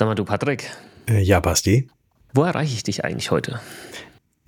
[0.00, 0.70] Sag mal, du Patrick.
[1.10, 1.90] Äh, ja, Basti.
[2.32, 3.60] Wo erreiche ich dich eigentlich heute?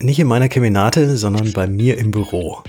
[0.01, 2.63] Nicht in meiner Keminate, sondern bei mir im Büro.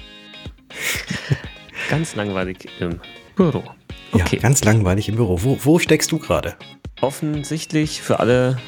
[1.88, 3.00] ganz langweilig im
[3.36, 3.64] Büro.
[4.12, 4.36] Okay.
[4.36, 5.42] Ja, ganz langweilig im Büro.
[5.42, 6.56] Wo, wo steckst du gerade?
[7.00, 8.58] Offensichtlich für alle,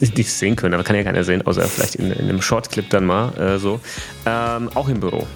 [0.00, 2.90] die es sehen können, aber kann ja keiner sehen, außer vielleicht in, in einem Shortclip
[2.90, 3.80] dann mal äh, so.
[4.26, 5.26] Ähm, auch im Büro.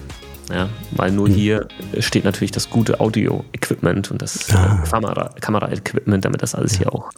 [0.49, 1.33] Ja, weil nur hm.
[1.33, 1.67] hier
[1.99, 4.83] steht natürlich das gute Audio-Equipment und das ah.
[5.39, 6.79] Kamera-Equipment, damit das alles ja.
[6.79, 7.11] hier auch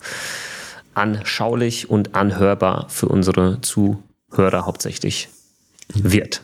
[0.93, 5.29] anschaulich und anhörbar für unsere Zuhörer hauptsächlich
[5.93, 6.41] wird.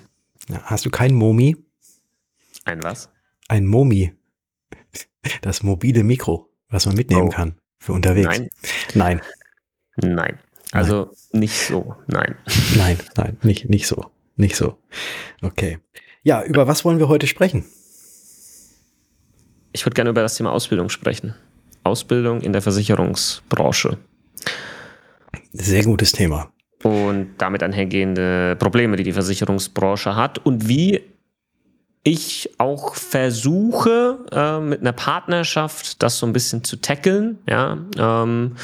[0.50, 1.56] Ja, hast du kein Momi?
[2.66, 3.10] Ein was?
[3.48, 4.14] Ein Momi.
[5.42, 7.30] Das mobile Mikro, was man mitnehmen oh.
[7.30, 8.40] kann für unterwegs.
[8.40, 8.50] Nein.
[8.94, 9.22] Nein.
[9.98, 10.40] Nein.
[10.72, 11.42] Also nein.
[11.42, 11.96] nicht so.
[12.08, 12.36] Nein.
[12.76, 14.12] Nein, nein, nicht, nicht so.
[14.36, 14.78] Nicht so.
[15.42, 15.80] Okay.
[16.24, 17.66] Ja, über was wollen wir heute sprechen?
[19.74, 21.34] Ich würde gerne über das Thema Ausbildung sprechen.
[21.84, 23.98] Ausbildung in der Versicherungsbranche.
[25.54, 26.52] Sehr gutes Thema.
[26.84, 31.02] Und damit einhergehende Probleme, die die Versicherungsbranche hat und wie
[32.04, 38.56] ich auch versuche, äh, mit einer Partnerschaft das so ein bisschen zu tackeln, ja, ähm,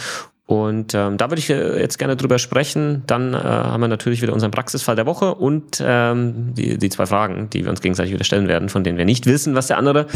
[0.47, 3.03] und ähm, da würde ich äh, jetzt gerne drüber sprechen.
[3.05, 7.05] Dann äh, haben wir natürlich wieder unseren Praxisfall der Woche und ähm, die, die zwei
[7.05, 9.77] Fragen, die wir uns gegenseitig wieder stellen werden, von denen wir nicht wissen, was der
[9.77, 10.07] andere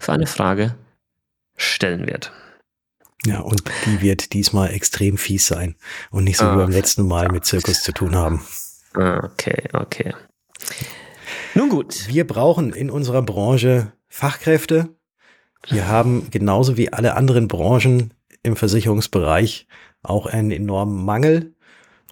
[0.00, 0.74] für eine Frage
[1.56, 2.32] stellen wird.
[3.24, 5.76] Ja, und die wird diesmal extrem fies sein
[6.10, 8.44] und nicht so ah, wie beim letzten Mal mit Zirkus zu tun haben.
[8.92, 10.14] Okay, okay.
[11.54, 12.08] Nun gut.
[12.08, 14.88] Wir brauchen in unserer Branche Fachkräfte.
[15.68, 18.12] Wir haben genauso wie alle anderen Branchen
[18.46, 19.66] im Versicherungsbereich
[20.02, 21.54] auch einen enormen Mangel.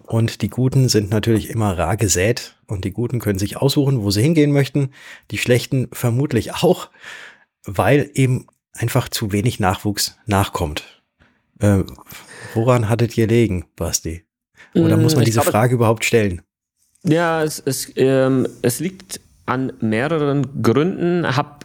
[0.03, 4.11] Und die Guten sind natürlich immer rar gesät und die Guten können sich aussuchen, wo
[4.11, 4.91] sie hingehen möchten.
[5.31, 6.91] Die Schlechten vermutlich auch,
[7.65, 11.03] weil eben einfach zu wenig Nachwuchs nachkommt.
[11.61, 11.85] Äh,
[12.53, 14.25] woran hattet ihr legen, Basti?
[14.75, 16.43] Oder muss man mm, diese glaube, Frage überhaupt stellen?
[17.05, 21.37] Ja, es, es, ähm, es liegt an mehreren Gründen.
[21.37, 21.65] Hab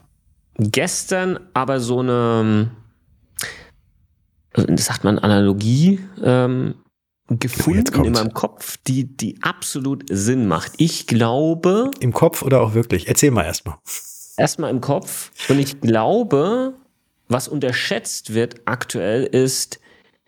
[0.60, 2.72] gestern aber so eine
[4.56, 6.76] sagt man, Analogie ähm,
[7.30, 10.74] gefunden in meinem Kopf, die, die absolut Sinn macht.
[10.78, 11.92] Ich glaube.
[12.00, 13.08] Im Kopf oder auch wirklich?
[13.08, 13.78] Erzähl mal erstmal.
[14.38, 15.32] Erstmal im Kopf.
[15.50, 16.74] Und ich glaube,
[17.28, 19.80] was unterschätzt wird aktuell ist,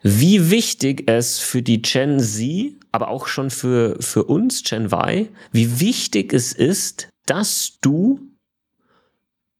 [0.04, 5.30] wie wichtig es für die Gen Z, aber auch schon für, für uns, Gen Y,
[5.52, 8.20] wie wichtig es ist, dass du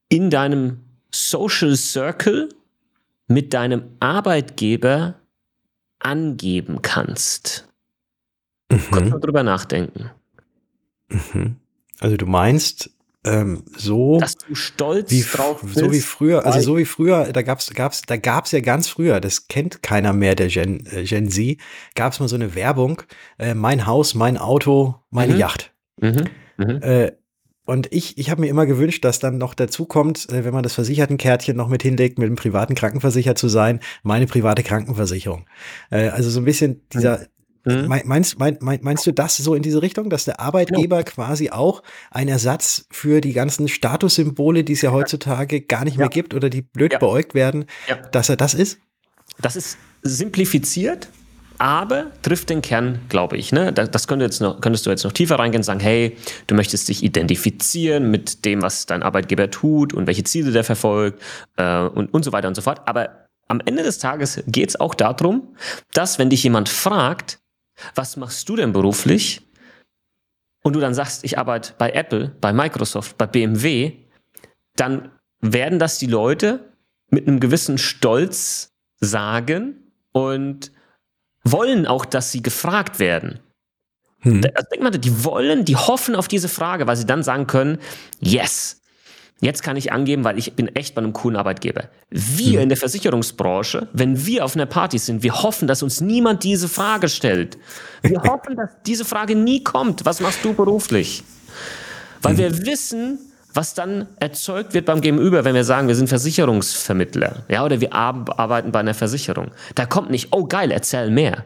[0.10, 0.82] in deinem
[1.14, 2.50] Social Circle
[3.34, 5.16] mit deinem Arbeitgeber
[6.00, 7.68] angeben kannst.
[8.72, 8.82] Mhm.
[8.92, 10.12] Kurz mal drüber nachdenken.
[11.10, 11.58] Mhm.
[12.00, 12.90] Also du meinst,
[13.24, 15.78] ähm, so dass du stolz wie, drauf bist.
[15.78, 19.20] So wie früher, also so wie früher, da gab's, gab's, da gab's ja ganz früher,
[19.20, 21.58] das kennt keiner mehr der Gen, äh, Gen Z,
[21.94, 23.04] gab's mal so eine Werbung,
[23.38, 25.40] äh, mein Haus, mein Auto, meine mhm.
[25.40, 25.72] Yacht.
[26.02, 26.30] Mhm.
[26.58, 26.82] Mhm.
[26.82, 27.12] Äh,
[27.66, 30.64] und ich, ich habe mir immer gewünscht, dass dann noch dazu kommt, äh, wenn man
[30.64, 35.46] das Versichertenkärtchen noch mit hinlegt, mit einem privaten Krankenversicher zu sein, meine private Krankenversicherung.
[35.90, 37.28] Äh, also so ein bisschen dieser,
[37.64, 37.86] Mhm.
[38.06, 41.04] Meinst, mein, meinst du das so in diese Richtung, dass der Arbeitgeber ja.
[41.04, 46.00] quasi auch ein Ersatz für die ganzen Statussymbole, die es ja heutzutage gar nicht ja.
[46.00, 46.98] mehr gibt oder die blöd ja.
[46.98, 47.66] beäugt werden,
[48.12, 48.80] dass er das ist?
[49.40, 51.10] Das ist simplifiziert,
[51.62, 53.52] aber trifft den Kern, glaube ich.
[53.52, 53.72] Ne?
[53.72, 56.18] Das könnte jetzt noch, könntest du jetzt noch tiefer reingehen und sagen, hey,
[56.48, 61.22] du möchtest dich identifizieren mit dem, was dein Arbeitgeber tut und welche Ziele der verfolgt
[61.58, 62.82] äh, und, und so weiter und so fort.
[62.88, 65.56] Aber am Ende des Tages geht es auch darum,
[65.94, 67.40] dass wenn dich jemand fragt,
[67.94, 69.48] was machst du denn beruflich?
[70.64, 73.98] Und du dann sagst, ich arbeite bei Apple, bei Microsoft, bei BMW,
[74.78, 75.12] dann
[75.42, 76.72] werden das die Leute
[77.12, 79.76] mit einem gewissen Stolz sagen
[80.12, 80.72] und
[81.44, 83.40] wollen auch, dass sie gefragt werden.
[84.20, 84.42] Hm.
[84.54, 87.80] Also denk mal, die wollen, die hoffen auf diese Frage, weil sie dann sagen können,
[88.20, 88.82] yes,
[89.44, 91.86] Jetzt kann ich angeben, weil ich bin echt bei einem coolen Arbeitgeber.
[92.12, 92.60] Wir hm.
[92.60, 96.70] in der Versicherungsbranche, wenn wir auf einer Party sind, wir hoffen, dass uns niemand diese
[96.70, 97.58] Frage stellt.
[98.04, 100.06] Wir hoffen, dass diese Frage nie kommt.
[100.06, 101.24] Was machst du beruflich?
[102.22, 102.38] Weil hm.
[102.38, 103.18] wir wissen,
[103.54, 107.94] was dann erzeugt wird beim Gegenüber, wenn wir sagen, wir sind Versicherungsvermittler, ja, oder wir
[107.94, 109.52] arbeiten bei einer Versicherung.
[109.76, 111.44] Da kommt nicht, oh geil, erzähl mehr,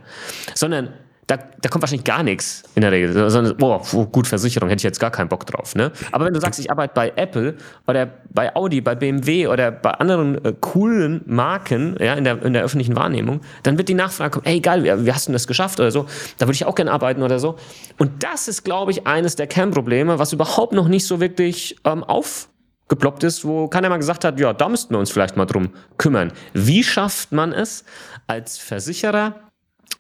[0.54, 0.90] sondern
[1.27, 3.81] da, da kommt wahrscheinlich gar nichts in der Regel, sondern, boah,
[4.12, 5.92] gut, Versicherung, hätte ich jetzt gar keinen Bock drauf, ne?
[6.12, 7.56] Aber wenn du sagst, ich arbeite bei Apple
[7.88, 12.54] oder bei Audi, bei BMW oder bei anderen äh, coolen Marken, ja, in der, in
[12.54, 15.48] der öffentlichen Wahrnehmung, dann wird die Nachfrage kommen, ey, geil, wie, wie hast du das
[15.48, 16.06] geschafft oder so?
[16.38, 17.56] Da würde ich auch gerne arbeiten oder so.
[17.98, 22.04] Und das ist, glaube ich, eines der Kernprobleme, was überhaupt noch nicht so wirklich ähm,
[22.04, 25.72] aufgeploppt ist, wo keiner mal gesagt hat, ja, da müssten wir uns vielleicht mal drum
[25.98, 26.31] kümmern.
[26.54, 27.83] Wie schafft man es
[28.27, 29.45] als Versicherer,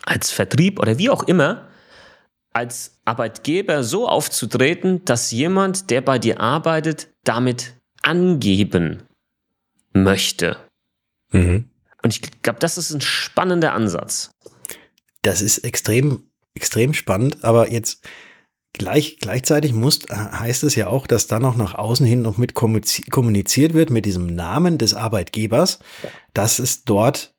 [0.05, 1.67] als Vertrieb oder wie auch immer,
[2.53, 9.03] als Arbeitgeber so aufzutreten, dass jemand, der bei dir arbeitet, damit angeben
[9.93, 10.57] möchte.
[11.31, 11.69] Mhm.
[12.01, 14.31] Und ich glaube, das ist ein spannender Ansatz.
[15.21, 18.07] Das ist extrem, extrem spannend, aber jetzt
[18.73, 22.53] gleich, gleichzeitig muss, heißt es ja auch, dass dann auch nach außen hin noch mit
[22.53, 25.79] kommuniziert wird mit diesem Namen des Arbeitgebers,
[26.33, 27.34] dass es dort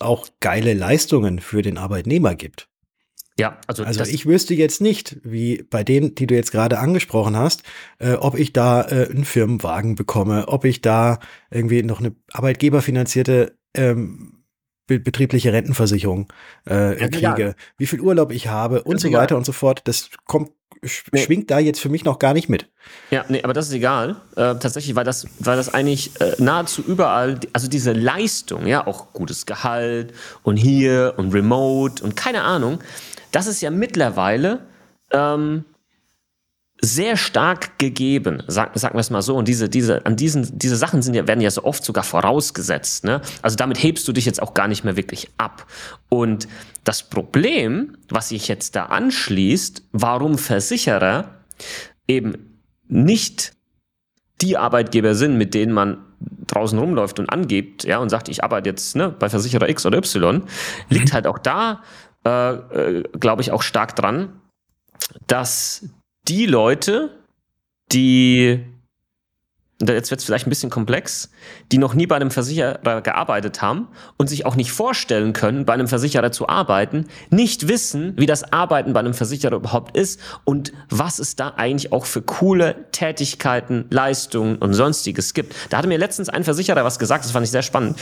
[0.00, 2.68] auch geile Leistungen für den Arbeitnehmer gibt.
[3.38, 7.36] Ja, also, also ich wüsste jetzt nicht, wie bei denen, die du jetzt gerade angesprochen
[7.36, 7.62] hast,
[8.00, 13.56] äh, ob ich da äh, einen Firmenwagen bekomme, ob ich da irgendwie noch eine arbeitgeberfinanzierte
[13.74, 14.37] ähm,
[14.88, 16.32] betriebliche Rentenversicherung
[16.68, 17.54] äh, ja, kriege, ja.
[17.76, 19.82] wie viel Urlaub ich habe und so weiter und so fort.
[19.84, 20.50] Das kommt
[21.12, 21.22] nee.
[21.22, 22.66] schwingt da jetzt für mich noch gar nicht mit.
[23.10, 24.16] Ja, nee, aber das ist egal.
[24.36, 29.12] Äh, tatsächlich, weil das, weil das eigentlich äh, nahezu überall, also diese Leistung, ja, auch
[29.12, 32.80] gutes Gehalt und hier und Remote und keine Ahnung,
[33.32, 34.60] das ist ja mittlerweile
[35.10, 35.64] ähm,
[36.80, 39.36] sehr stark gegeben, sag, sagen wir es mal so.
[39.36, 43.04] Und diese, diese, an diesen, diese Sachen sind ja, werden ja so oft sogar vorausgesetzt.
[43.04, 43.20] Ne?
[43.42, 45.66] Also damit hebst du dich jetzt auch gar nicht mehr wirklich ab.
[46.08, 46.46] Und
[46.84, 51.42] das Problem, was sich jetzt da anschließt, warum Versicherer
[52.06, 53.52] eben nicht
[54.40, 55.98] die Arbeitgeber sind, mit denen man
[56.46, 59.98] draußen rumläuft und angibt, ja, und sagt, ich arbeite jetzt ne, bei Versicherer X oder
[59.98, 60.44] Y,
[60.88, 61.12] liegt mhm.
[61.12, 61.82] halt auch da,
[62.24, 64.40] äh, äh, glaube ich, auch stark dran,
[65.26, 65.88] dass
[66.28, 67.10] die Leute,
[67.90, 68.60] die,
[69.80, 71.30] jetzt wird es vielleicht ein bisschen komplex,
[71.72, 73.88] die noch nie bei einem Versicherer gearbeitet haben
[74.18, 78.52] und sich auch nicht vorstellen können, bei einem Versicherer zu arbeiten, nicht wissen, wie das
[78.52, 83.86] Arbeiten bei einem Versicherer überhaupt ist und was es da eigentlich auch für coole Tätigkeiten,
[83.90, 85.54] Leistungen und sonstiges gibt.
[85.70, 87.98] Da hatte mir letztens ein Versicherer was gesagt, das fand ich sehr spannend.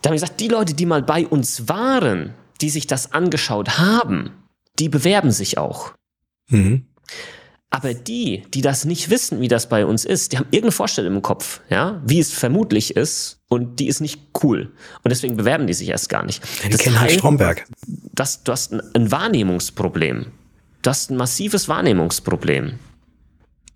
[0.00, 3.78] Da habe ich gesagt, die Leute, die mal bei uns waren, die sich das angeschaut
[3.78, 4.30] haben,
[4.78, 5.92] die bewerben sich auch.
[6.48, 6.86] Mhm.
[7.70, 11.16] Aber die, die das nicht wissen, wie das bei uns ist, die haben irgendeine Vorstellung
[11.16, 14.72] im Kopf, ja, wie es vermutlich ist, und die ist nicht cool.
[15.02, 16.42] Und deswegen bewerben die sich erst gar nicht.
[16.64, 17.66] Die das kennen heißt, Stromberg.
[17.86, 20.26] Das, du hast ein, ein Wahrnehmungsproblem.
[20.80, 22.78] Du hast ein massives Wahrnehmungsproblem.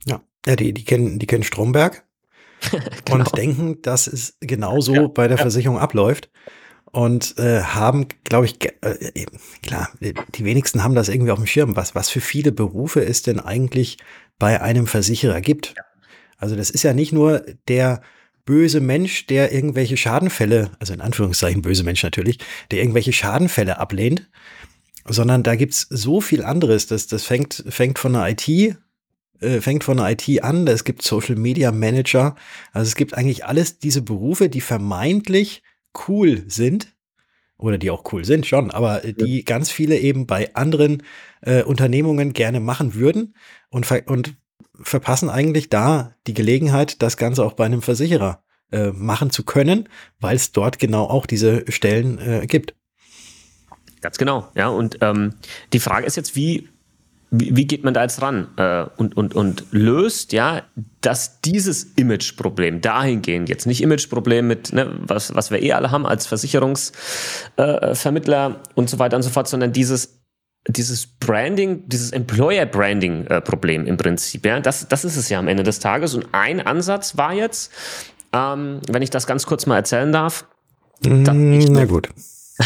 [0.06, 2.04] Ja, ja die, die, kennen, die kennen Stromberg
[3.04, 3.18] genau.
[3.18, 5.42] und denken, dass es genauso ja, bei der ja.
[5.42, 6.30] Versicherung abläuft
[6.92, 9.26] und äh, haben, glaube ich, äh,
[9.62, 13.22] klar, die wenigsten haben das irgendwie auf dem Schirm, was, was für viele Berufe es
[13.22, 13.96] denn eigentlich
[14.38, 15.74] bei einem Versicherer gibt.
[16.36, 18.02] Also das ist ja nicht nur der
[18.44, 22.38] böse Mensch, der irgendwelche Schadenfälle, also in Anführungszeichen böse Mensch natürlich,
[22.70, 24.28] der irgendwelche Schadenfälle ablehnt,
[25.06, 26.88] sondern da gibt's so viel anderes.
[26.88, 28.48] Das, das fängt, fängt von der IT,
[29.40, 32.34] äh, fängt von der IT an, es gibt Social Media Manager,
[32.72, 35.62] also es gibt eigentlich alles diese Berufe, die vermeintlich
[36.08, 36.94] cool sind,
[37.62, 39.42] oder die auch cool sind schon, aber die ja.
[39.44, 41.02] ganz viele eben bei anderen
[41.42, 43.34] äh, Unternehmungen gerne machen würden
[43.70, 44.34] und, ver und
[44.80, 48.42] verpassen eigentlich da die Gelegenheit, das Ganze auch bei einem Versicherer
[48.72, 52.74] äh, machen zu können, weil es dort genau auch diese Stellen äh, gibt.
[54.00, 54.68] Ganz genau, ja.
[54.68, 55.34] Und ähm,
[55.72, 56.68] die Frage ist jetzt, wie
[57.32, 60.64] wie, wie geht man da jetzt ran äh, und, und, und löst ja,
[61.00, 66.04] dass dieses Imageproblem dahingehend, jetzt nicht Imageproblem mit, ne, was, was wir eh alle haben
[66.06, 70.18] als Versicherungsvermittler äh, und so weiter und so fort, sondern dieses
[70.68, 75.64] dieses Branding, dieses Employer-Branding-Problem äh, im Prinzip, ja, das, das ist es ja am Ende
[75.64, 76.14] des Tages.
[76.14, 77.72] Und ein Ansatz war jetzt,
[78.32, 80.46] ähm, wenn ich das ganz kurz mal erzählen darf.
[81.04, 82.10] Mm, na gut.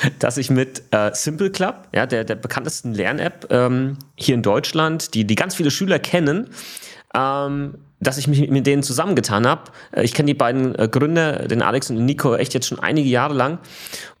[0.18, 5.14] dass ich mit äh, Simple Club, ja, der, der bekanntesten Lern-App ähm, hier in Deutschland,
[5.14, 6.50] die, die ganz viele Schüler kennen,
[7.14, 9.62] ähm, dass ich mich mit denen zusammengetan habe.
[9.92, 12.80] Äh, ich kenne die beiden äh, Gründer, den Alex und den Nico, echt jetzt schon
[12.80, 13.58] einige Jahre lang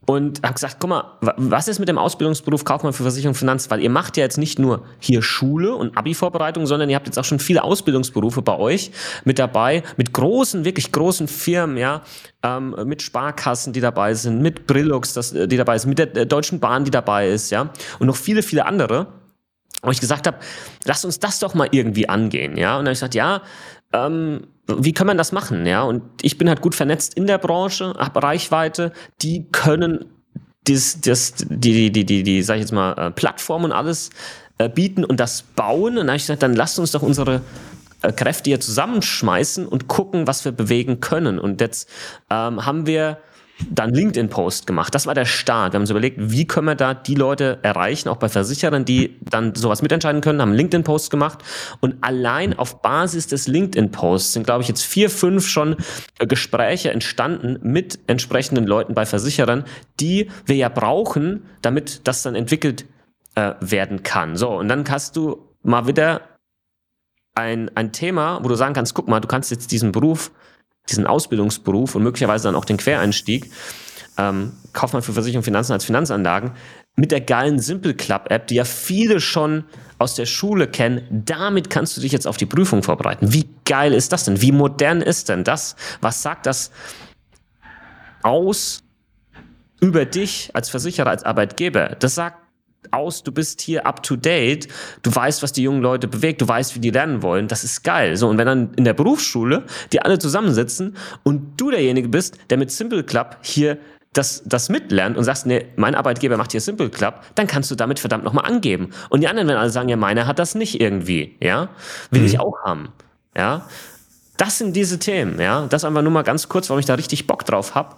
[0.06, 3.70] und habe gesagt, guck mal, was ist mit dem Ausbildungsberuf Kaufmann für Versicherung und Finanz?
[3.70, 7.18] Weil ihr macht ja jetzt nicht nur hier Schule und Abi-Vorbereitung, sondern ihr habt jetzt
[7.18, 8.92] auch schon viele Ausbildungsberufe bei euch
[9.24, 12.02] mit dabei, mit großen, wirklich großen Firmen, ja,
[12.44, 16.24] ähm, mit Sparkassen, die dabei sind, mit Brillux, das, äh, die dabei sind, mit der
[16.24, 19.08] Deutschen Bahn, die dabei ist, ja, und noch viele, viele andere.
[19.86, 20.38] Und ich gesagt habe,
[20.84, 22.78] lasst uns das doch mal irgendwie angehen, ja.
[22.78, 23.42] Und dann habe ich gesagt, ja,
[23.92, 25.82] ähm, wie kann man das machen, ja?
[25.82, 30.06] Und ich bin halt gut vernetzt in der Branche, habe Reichweite, die können
[30.64, 34.10] das, das, die, die, die, die, die, sag ich jetzt mal, äh, Plattform und alles
[34.58, 35.92] äh, bieten und das bauen.
[35.92, 37.42] Und dann habe ich gesagt, dann lasst uns doch unsere
[38.02, 41.38] äh, Kräfte hier zusammenschmeißen und gucken, was wir bewegen können.
[41.38, 41.88] Und jetzt
[42.30, 43.18] ähm, haben wir
[43.70, 44.94] dann LinkedIn-Post gemacht.
[44.94, 45.72] Das war der Start.
[45.72, 49.16] Wir haben uns überlegt, wie können wir da die Leute erreichen, auch bei Versicherern, die
[49.22, 51.42] dann sowas mitentscheiden können, haben LinkedIn-Post gemacht.
[51.80, 55.76] Und allein auf Basis des LinkedIn-Posts sind, glaube ich, jetzt vier, fünf schon
[56.18, 59.64] äh, Gespräche entstanden mit entsprechenden Leuten bei Versicherern,
[60.00, 62.84] die wir ja brauchen, damit das dann entwickelt
[63.34, 64.36] äh, werden kann.
[64.36, 66.20] So, und dann hast du mal wieder
[67.34, 70.30] ein, ein Thema, wo du sagen kannst, guck mal, du kannst jetzt diesen Beruf
[70.88, 73.50] diesen Ausbildungsberuf und möglicherweise dann auch den Quereinstieg,
[74.18, 76.52] ähm, Kaufmann für Versicherung und Finanzen als Finanzanlagen,
[76.96, 79.64] mit der geilen Simple Club App, die ja viele schon
[79.98, 83.32] aus der Schule kennen, damit kannst du dich jetzt auf die Prüfung vorbereiten.
[83.32, 84.40] Wie geil ist das denn?
[84.40, 85.76] Wie modern ist denn das?
[86.00, 86.70] Was sagt das
[88.22, 88.82] aus
[89.80, 91.96] über dich als Versicherer, als Arbeitgeber?
[91.98, 92.45] Das sagt
[92.92, 94.68] aus, du bist hier up to date,
[95.02, 97.82] du weißt, was die jungen Leute bewegt, du weißt, wie die lernen wollen, das ist
[97.82, 98.16] geil.
[98.16, 102.58] So, und wenn dann in der Berufsschule die alle zusammensitzen und du derjenige bist, der
[102.58, 103.78] mit Simple Club hier
[104.16, 107.74] das, das mitlernt und sagst, nee, mein Arbeitgeber macht hier Simple Club, dann kannst du
[107.74, 108.90] damit verdammt nochmal angeben.
[109.10, 111.68] Und die anderen werden alle sagen, ja, meiner hat das nicht irgendwie, ja,
[112.10, 112.26] will mhm.
[112.26, 112.88] ich auch haben,
[113.36, 113.66] ja.
[114.38, 115.66] Das sind diese Themen, ja.
[115.66, 117.96] Das einfach nur mal ganz kurz, warum ich da richtig Bock drauf habe,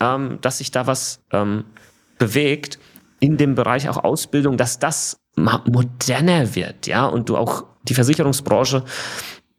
[0.00, 1.64] ähm, dass sich da was ähm,
[2.18, 2.78] bewegt
[3.20, 8.84] in dem Bereich auch Ausbildung, dass das moderner wird, ja, und du auch die Versicherungsbranche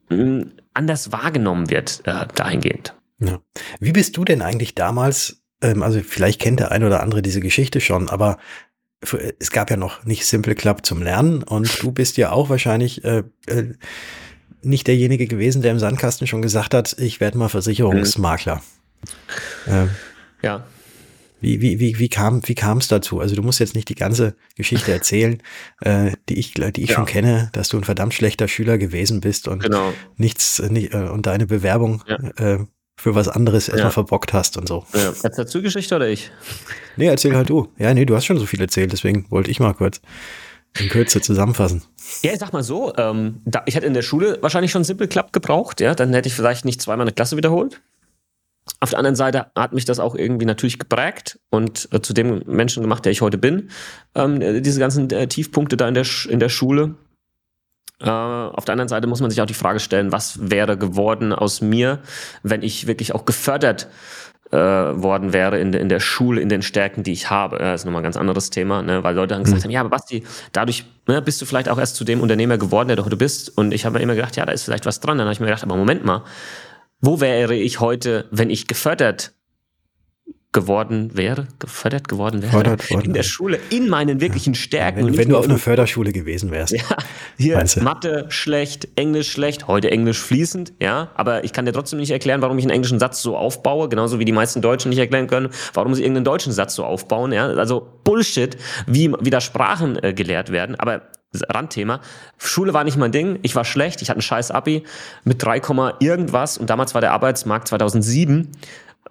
[0.10, 2.96] mh, anders wahrgenommen wird äh, dahingehend.
[3.20, 3.40] Ja.
[3.80, 7.40] Wie bist du denn eigentlich damals, ähm, also vielleicht kennt der ein oder andere diese
[7.40, 8.38] Geschichte schon, aber
[9.04, 12.50] für, es gab ja noch nicht Simple Club zum Lernen und du bist ja auch
[12.50, 13.74] wahrscheinlich äh, äh,
[14.62, 18.62] nicht derjenige gewesen, der im Sandkasten schon gesagt hat, ich werde mal Versicherungsmakler.
[19.66, 19.74] Mhm.
[19.74, 19.88] Äh,
[20.46, 20.66] ja.
[21.42, 23.20] Wie, wie, wie, wie kam wie kam es dazu?
[23.20, 25.42] Also du musst jetzt nicht die ganze Geschichte erzählen,
[25.82, 26.96] äh, die ich, die ich ja.
[26.96, 29.92] schon kenne, dass du ein verdammt schlechter Schüler gewesen bist und genau.
[30.16, 32.18] nichts nicht, äh, und deine Bewerbung ja.
[32.38, 33.92] äh, für was anderes erstmal ja.
[33.92, 34.86] verbockt hast und so.
[34.94, 35.10] Ja.
[35.10, 36.32] Jetzt dazu Geschichte oder ich?
[36.96, 37.70] Nee, erzähl halt du.
[37.78, 40.02] Ja, nee, du hast schon so viel erzählt, deswegen wollte ich mal kurz
[40.80, 41.84] in Kürze zusammenfassen.
[42.22, 45.08] Ja, ich sag mal so, ähm, da, ich hätte in der Schule wahrscheinlich schon Simple
[45.08, 47.82] Club gebraucht, ja, dann hätte ich vielleicht nicht zweimal eine Klasse wiederholt.
[48.82, 52.42] Auf der anderen Seite hat mich das auch irgendwie natürlich geprägt und äh, zu dem
[52.48, 53.70] Menschen gemacht, der ich heute bin.
[54.16, 56.96] Ähm, äh, diese ganzen äh, Tiefpunkte da in der, in der Schule.
[58.00, 61.32] Äh, auf der anderen Seite muss man sich auch die Frage stellen, was wäre geworden
[61.32, 62.00] aus mir,
[62.42, 63.88] wenn ich wirklich auch gefördert
[64.50, 67.58] äh, worden wäre in, in der Schule, in den Stärken, die ich habe.
[67.58, 69.04] Ja, das ist nochmal ein ganz anderes Thema, ne?
[69.04, 69.66] weil Leute dann gesagt mhm.
[69.66, 70.24] haben, ja, aber Basti,
[70.54, 73.56] dadurch ne, bist du vielleicht auch erst zu dem Unternehmer geworden, der du heute bist.
[73.56, 75.20] Und ich habe mir immer gedacht, ja, da ist vielleicht was dran.
[75.20, 76.24] Dann habe ich mir gedacht, aber Moment mal,
[77.02, 79.34] wo wäre ich heute, wenn ich gefördert
[80.54, 82.52] geworden wäre, gefördert geworden wäre?
[82.52, 83.06] Fördert worden.
[83.06, 85.08] in der Schule, in meinen wirklichen Stärken.
[85.08, 86.74] Wenn, wenn du auf einer Förderschule gewesen wärst.
[86.74, 86.98] Ja,
[87.38, 92.12] hier Mathe schlecht, Englisch schlecht, heute Englisch fließend, ja, aber ich kann dir trotzdem nicht
[92.12, 95.28] erklären, warum ich einen englischen Satz so aufbaue, genauso wie die meisten Deutschen nicht erklären
[95.28, 100.02] können, warum sie irgendeinen deutschen Satz so aufbauen, ja, also Bullshit, wie, wie da Sprachen
[100.04, 101.02] äh, gelehrt werden, aber
[101.34, 102.02] Randthema.
[102.38, 103.40] Schule war nicht mein Ding.
[103.42, 104.02] Ich war schlecht.
[104.02, 104.84] Ich hatte einen scheiß Abi
[105.24, 105.62] mit 3,
[106.00, 106.58] irgendwas.
[106.58, 108.50] Und damals war der Arbeitsmarkt 2007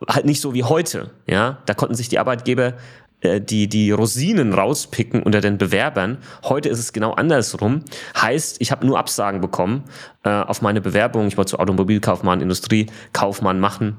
[0.09, 1.11] halt nicht so wie heute.
[1.27, 2.75] Ja, da konnten sich die Arbeitgeber
[3.21, 6.19] äh, die, die Rosinen rauspicken unter den Bewerbern.
[6.45, 7.85] Heute ist es genau andersrum.
[8.21, 9.85] Heißt, ich habe nur Absagen bekommen
[10.25, 11.27] äh, auf meine Bewerbung.
[11.27, 13.99] Ich wollte zu Automobilkaufmann, Industriekaufmann machen.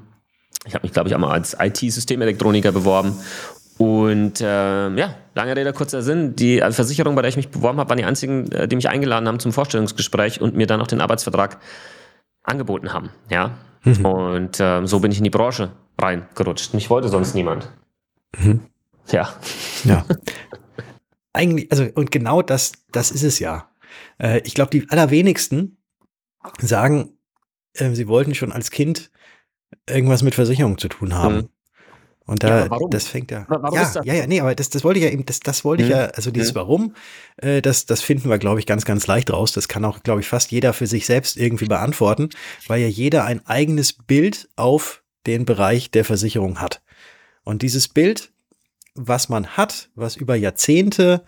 [0.66, 3.16] Ich habe mich, glaube ich, einmal als IT-Systemelektroniker beworben
[3.82, 4.44] und äh,
[4.94, 6.36] ja, lange Rede, kurzer Sinn.
[6.36, 9.26] Die Versicherung, bei der ich mich beworben habe, waren die einzigen, äh, die mich eingeladen
[9.26, 11.58] haben zum Vorstellungsgespräch und mir dann auch den Arbeitsvertrag
[12.44, 13.10] angeboten haben.
[13.28, 13.58] Ja.
[13.82, 14.04] Mhm.
[14.04, 16.74] Und äh, so bin ich in die Branche reingerutscht.
[16.74, 17.72] Mich wollte sonst niemand.
[18.38, 18.60] Mhm.
[19.10, 19.34] Ja.
[19.82, 20.06] Ja.
[21.32, 23.68] Eigentlich, also, und genau das, das ist es ja.
[24.18, 25.78] Äh, ich glaube, die allerwenigsten
[26.60, 27.16] sagen,
[27.74, 29.10] äh, sie wollten schon als Kind
[29.88, 31.34] irgendwas mit Versicherung zu tun haben.
[31.34, 31.48] Mhm.
[32.24, 33.46] Und da, ja, das fängt ja.
[33.48, 35.82] Warum ja, ja, ja, nee, aber das, das wollte ich ja eben, das, das wollte
[35.82, 36.54] ich ja, also dieses hm.
[36.56, 36.94] Warum,
[37.38, 39.52] äh, das, das finden wir, glaube ich, ganz, ganz leicht raus.
[39.52, 42.30] Das kann auch, glaube ich, fast jeder für sich selbst irgendwie beantworten,
[42.68, 46.80] weil ja jeder ein eigenes Bild auf den Bereich der Versicherung hat.
[47.44, 48.32] Und dieses Bild,
[48.94, 51.24] was man hat, was über Jahrzehnte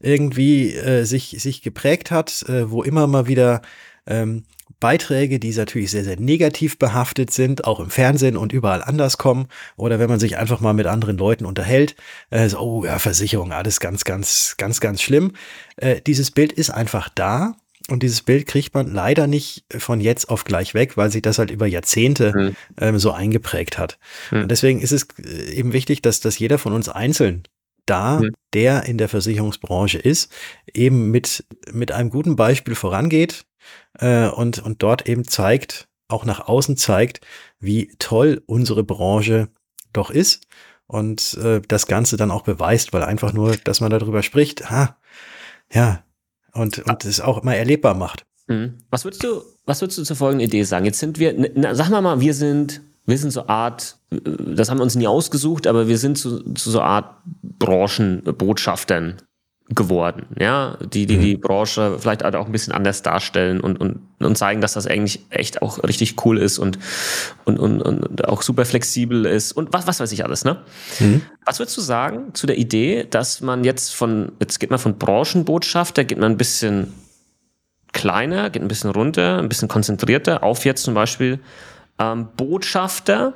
[0.00, 3.62] irgendwie äh, sich, sich geprägt hat, äh, wo immer mal wieder
[4.06, 4.44] ähm,
[4.82, 9.46] Beiträge, die natürlich sehr, sehr negativ behaftet sind, auch im Fernsehen und überall anders kommen.
[9.76, 11.94] Oder wenn man sich einfach mal mit anderen Leuten unterhält,
[12.30, 15.34] äh, so, oh ja, Versicherung, alles ganz, ganz, ganz, ganz schlimm.
[15.76, 17.54] Äh, dieses Bild ist einfach da.
[17.88, 21.38] Und dieses Bild kriegt man leider nicht von jetzt auf gleich weg, weil sich das
[21.38, 22.56] halt über Jahrzehnte mhm.
[22.80, 23.98] ähm, so eingeprägt hat.
[24.30, 24.42] Mhm.
[24.42, 27.44] Und deswegen ist es äh, eben wichtig, dass, dass jeder von uns einzeln
[27.86, 28.32] da, mhm.
[28.54, 30.32] der in der Versicherungsbranche ist,
[30.72, 33.44] eben mit, mit einem guten Beispiel vorangeht,
[33.98, 37.20] äh, und, und dort eben zeigt, auch nach außen zeigt,
[37.58, 39.48] wie toll unsere Branche
[39.92, 40.46] doch ist
[40.86, 44.96] und äh, das Ganze dann auch beweist, weil einfach nur, dass man darüber spricht, ha,
[45.72, 46.04] ja,
[46.52, 48.26] und, und es auch immer erlebbar macht.
[48.46, 48.78] Mhm.
[48.90, 50.84] Was würdest du, was würdest du zur folgenden Idee sagen?
[50.84, 54.78] Jetzt sind wir, na, sag mal mal, wir sind, wir sind so Art, das haben
[54.78, 59.16] wir uns nie ausgesucht, aber wir sind zu, zu so Art Branchenbotschaftern
[59.68, 61.40] geworden, ja, die, die, die mhm.
[61.40, 65.62] Branche vielleicht auch ein bisschen anders darstellen und, und, und zeigen, dass das eigentlich echt
[65.62, 66.78] auch richtig cool ist und,
[67.44, 70.58] und, und, und auch super flexibel ist und was, was weiß ich alles, ne?
[70.98, 71.22] Mhm.
[71.46, 74.98] Was würdest du sagen zu der Idee, dass man jetzt von, jetzt geht man von
[74.98, 76.92] Branchenbotschafter, geht man ein bisschen
[77.92, 81.40] kleiner, geht ein bisschen runter, ein bisschen konzentrierter auf jetzt zum Beispiel
[81.98, 83.34] ähm, Botschafter,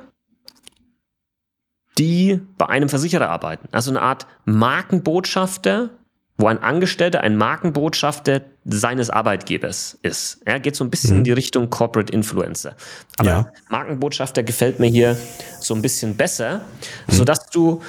[1.97, 3.67] die bei einem Versicherer arbeiten.
[3.71, 5.89] Also eine Art Markenbotschafter,
[6.37, 10.39] wo ein Angestellter, ein Markenbotschafter seines Arbeitgebers ist.
[10.45, 11.17] Er geht so ein bisschen mhm.
[11.17, 12.75] in die Richtung Corporate Influencer.
[13.17, 13.51] Aber ja.
[13.69, 15.17] Markenbotschafter gefällt mir hier
[15.59, 16.61] so ein bisschen besser,
[17.07, 17.13] mhm.
[17.13, 17.81] sodass du,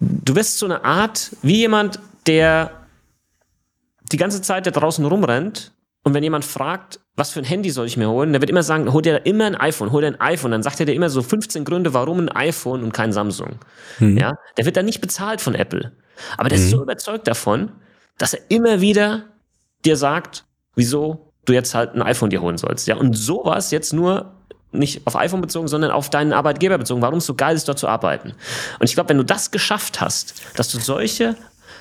[0.00, 2.72] du wirst so eine Art, wie jemand, der
[4.10, 7.86] die ganze Zeit da draußen rumrennt und wenn jemand fragt, was für ein Handy soll
[7.86, 10.20] ich mir holen, der wird immer sagen, hol dir immer ein iPhone, hol dir ein
[10.20, 10.50] iPhone.
[10.50, 13.58] Dann sagt er dir immer so 15 Gründe, warum ein iPhone und kein Samsung.
[13.98, 14.16] Mhm.
[14.16, 15.92] Ja, der wird dann nicht bezahlt von Apple.
[16.38, 16.64] Aber der mhm.
[16.64, 17.72] ist so überzeugt davon,
[18.16, 19.24] dass er immer wieder
[19.84, 22.86] dir sagt, wieso du jetzt halt ein iPhone dir holen sollst.
[22.86, 24.32] Ja, und sowas jetzt nur
[24.72, 27.78] nicht auf iPhone bezogen, sondern auf deinen Arbeitgeber bezogen, warum es so geil ist, dort
[27.78, 28.34] zu arbeiten.
[28.78, 31.36] Und ich glaube, wenn du das geschafft hast, dass du solche,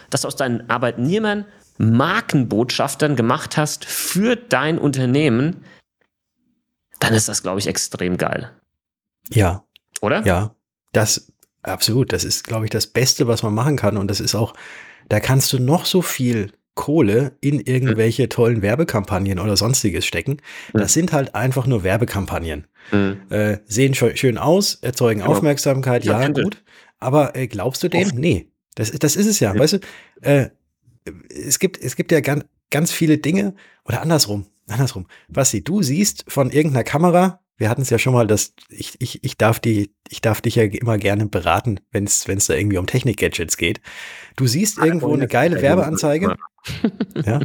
[0.09, 1.45] dass du aus deinen Arbeitnehmern
[1.79, 5.63] Markenbotschaftern gemacht hast für dein Unternehmen,
[6.99, 8.51] dann ist das, glaube ich, extrem geil.
[9.29, 9.63] Ja.
[10.01, 10.23] Oder?
[10.25, 10.55] Ja.
[10.91, 11.31] Das
[11.61, 13.97] Absolut, das ist, glaube ich, das Beste, was man machen kann.
[13.97, 14.53] Und das ist auch,
[15.09, 18.29] da kannst du noch so viel Kohle in irgendwelche mhm.
[18.29, 20.37] tollen Werbekampagnen oder sonstiges stecken.
[20.73, 22.67] Das sind halt einfach nur Werbekampagnen.
[22.91, 23.21] Mhm.
[23.29, 25.31] Äh, sehen schön aus, erzeugen genau.
[25.31, 26.63] Aufmerksamkeit, ja, gut.
[26.99, 28.07] Aber äh, glaubst du dem?
[28.13, 28.47] Nee.
[28.75, 29.53] Das, das ist es ja.
[29.53, 29.59] ja.
[29.59, 29.79] Weißt du,
[30.21, 30.49] äh,
[31.29, 35.07] es gibt, es gibt ja ganz, ganz viele Dinge, oder andersrum, andersrum.
[35.27, 39.23] Basti, du siehst von irgendeiner Kamera, wir hatten es ja schon mal, dass ich, ich,
[39.23, 42.53] ich darf die, ich darf dich ja immer gerne beraten, wenn es wenn es da
[42.53, 43.81] irgendwie um Technik-Gadgets geht.
[44.37, 46.37] Du siehst irgendwo eine geile Werbeanzeige.
[47.25, 47.39] ja.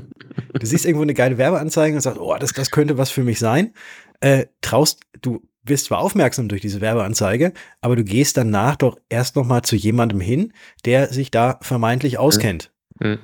[0.52, 3.40] Du siehst irgendwo eine geile Werbeanzeige und sagst, oh, das, das könnte was für mich
[3.40, 3.74] sein.
[4.20, 9.34] Äh, traust, du wirst zwar aufmerksam durch diese Werbeanzeige, aber du gehst danach doch erst
[9.34, 10.52] noch mal zu jemandem hin,
[10.84, 12.72] der sich da vermeintlich auskennt.
[13.00, 13.18] Mhm.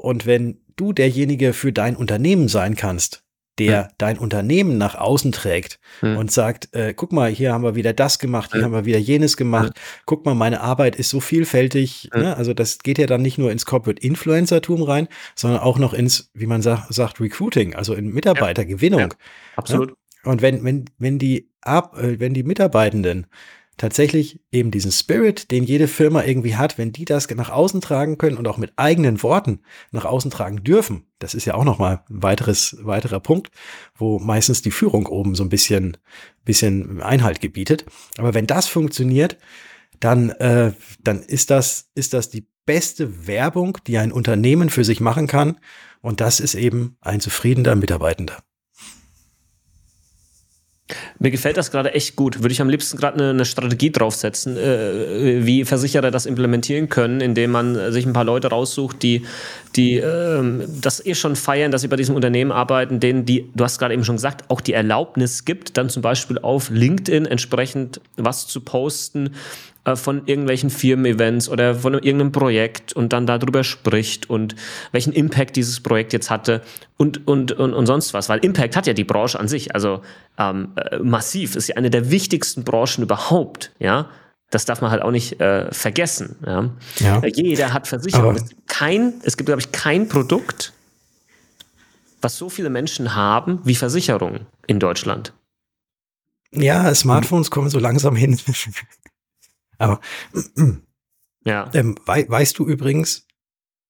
[0.00, 3.22] Und wenn du derjenige für dein Unternehmen sein kannst,
[3.58, 3.88] der hm.
[3.98, 6.16] dein Unternehmen nach außen trägt hm.
[6.16, 8.66] und sagt, äh, guck mal, hier haben wir wieder das gemacht, hier hm.
[8.66, 9.72] haben wir wieder jenes gemacht,
[10.06, 12.08] guck mal, meine Arbeit ist so vielfältig.
[12.14, 12.36] Ne?
[12.36, 16.30] Also das geht ja dann nicht nur ins Corporate Influencertum rein, sondern auch noch ins,
[16.32, 19.00] wie man sagt, sagt Recruiting, also in Mitarbeitergewinnung.
[19.00, 19.06] Ja.
[19.06, 19.14] Ja.
[19.56, 19.94] Absolut.
[20.24, 23.26] Und wenn, wenn, wenn die ab, äh, wenn die Mitarbeitenden
[23.80, 28.18] tatsächlich eben diesen Spirit, den jede Firma irgendwie hat, wenn die das nach außen tragen
[28.18, 32.02] können und auch mit eigenen Worten nach außen tragen dürfen, das ist ja auch nochmal
[32.10, 33.50] ein weiteres, weiterer Punkt,
[33.94, 35.96] wo meistens die Führung oben so ein bisschen,
[36.44, 37.86] bisschen Einhalt gebietet.
[38.18, 39.38] Aber wenn das funktioniert,
[39.98, 45.00] dann, äh, dann ist das, ist das die beste Werbung, die ein Unternehmen für sich
[45.00, 45.58] machen kann.
[46.02, 48.42] Und das ist eben ein zufriedener Mitarbeitender.
[51.18, 52.42] Mir gefällt das gerade echt gut.
[52.42, 57.20] Würde ich am liebsten gerade eine, eine, Strategie draufsetzen, äh, wie Versicherer das implementieren können,
[57.20, 59.24] indem man sich ein paar Leute raussucht, die,
[59.76, 60.42] die äh,
[60.80, 63.94] das eh schon feiern, dass sie bei diesem Unternehmen arbeiten, denen die, du hast gerade
[63.94, 68.60] eben schon gesagt, auch die Erlaubnis gibt, dann zum Beispiel auf LinkedIn entsprechend was zu
[68.60, 69.30] posten, äh,
[69.96, 74.56] von irgendwelchen Firmen-Events oder von irgendeinem Projekt und dann darüber spricht und
[74.92, 76.62] welchen Impact dieses Projekt jetzt hatte
[76.96, 78.28] und, und, und, und sonst was.
[78.28, 80.02] Weil Impact hat ja die Branche an sich, also
[80.38, 84.08] ähm, äh, massiv, ist ja eine der wichtigsten Branchen überhaupt, ja.
[84.50, 86.36] Das darf man halt auch nicht äh, vergessen.
[86.44, 86.70] Ja?
[86.98, 87.20] ja.
[87.20, 88.34] Äh, jeder hat Versicherung.
[88.34, 90.72] es gibt, kein, es gibt, glaube ich, kein Produkt,
[92.20, 95.32] was so viele Menschen haben wie Versicherungen in Deutschland.
[96.52, 98.38] Ja, Smartphones kommen so langsam hin.
[99.80, 100.00] Aber
[101.44, 101.70] ja.
[101.74, 103.26] Ähm, wei weißt du übrigens,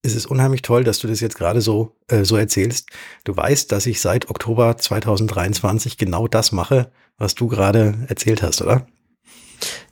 [0.03, 2.89] es ist unheimlich toll, dass du das jetzt gerade so, äh, so erzählst.
[3.23, 8.61] Du weißt, dass ich seit Oktober 2023 genau das mache, was du gerade erzählt hast,
[8.61, 8.87] oder?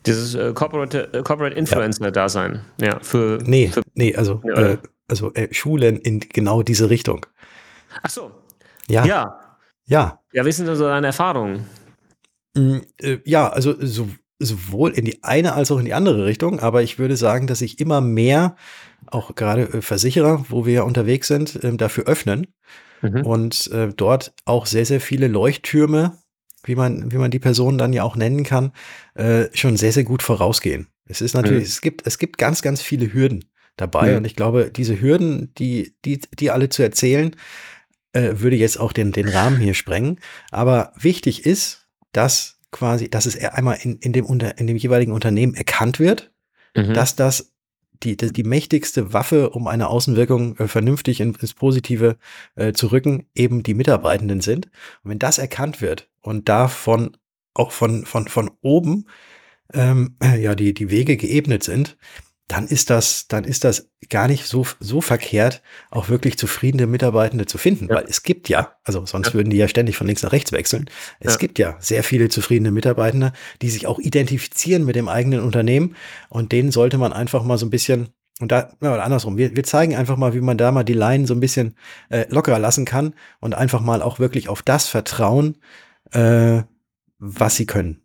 [0.06, 2.88] Dieses äh, Corporate, äh, Corporate Influencer-Dasein, ja.
[2.88, 3.00] ja.
[3.02, 7.26] für, nee, für, nee, also, ja, äh, also äh, Schulen in genau diese Richtung.
[8.02, 8.32] Ach so.
[8.88, 9.06] Ja.
[9.06, 9.58] Ja.
[9.86, 11.66] Ja, ja wie sind denn so deine Erfahrungen?
[12.56, 14.08] Mm, äh, ja, also so,
[14.40, 17.60] sowohl in die eine als auch in die andere Richtung, aber ich würde sagen, dass
[17.60, 18.56] sich immer mehr,
[19.08, 22.48] auch gerade äh, Versicherer, wo wir unterwegs sind, ähm, dafür öffnen
[23.02, 23.26] mhm.
[23.26, 26.18] und äh, dort auch sehr, sehr viele Leuchttürme
[26.64, 28.72] wie man, wie man die Person dann ja auch nennen kann,
[29.16, 30.88] äh, schon sehr, sehr gut vorausgehen.
[31.06, 31.70] Es ist natürlich, mhm.
[31.70, 33.46] es gibt, es gibt ganz, ganz viele Hürden
[33.78, 34.12] dabei.
[34.12, 34.18] Mhm.
[34.18, 37.36] Und ich glaube, diese Hürden, die, die, die alle zu erzählen,
[38.14, 40.20] äh, würde jetzt auch den, den Rahmen hier sprengen.
[40.52, 45.12] Aber wichtig ist, dass quasi, dass es einmal in, in, dem, unter, in dem jeweiligen
[45.12, 46.32] Unternehmen erkannt wird,
[46.76, 46.94] mhm.
[46.94, 47.54] dass das
[48.04, 52.18] die, die, die mächtigste Waffe, um eine Außenwirkung äh, vernünftig in, ins Positive
[52.56, 54.68] äh, zu rücken, eben die Mitarbeitenden sind.
[55.04, 57.18] Und wenn das erkannt wird und davon
[57.54, 59.06] auch von, von, von oben
[59.74, 61.98] ähm, ja die, die Wege geebnet sind,
[62.50, 67.46] dann ist das, dann ist das gar nicht so, so verkehrt, auch wirklich zufriedene Mitarbeitende
[67.46, 67.96] zu finden, ja.
[67.96, 69.34] weil es gibt ja, also sonst ja.
[69.36, 70.90] würden die ja ständig von links nach rechts wechseln.
[71.20, 71.38] Es ja.
[71.38, 75.96] gibt ja sehr viele zufriedene Mitarbeitende, die sich auch identifizieren mit dem eigenen Unternehmen
[76.30, 78.10] und denen sollte man einfach mal so ein bisschen
[78.42, 81.28] und da, ja, andersrum, wir, wir zeigen einfach mal, wie man da mal die Leinen
[81.28, 81.76] so ein bisschen
[82.10, 85.58] äh, lockerer lassen kann und einfach mal auch wirklich auf das vertrauen,
[86.14, 86.62] äh,
[87.18, 88.02] was sie können.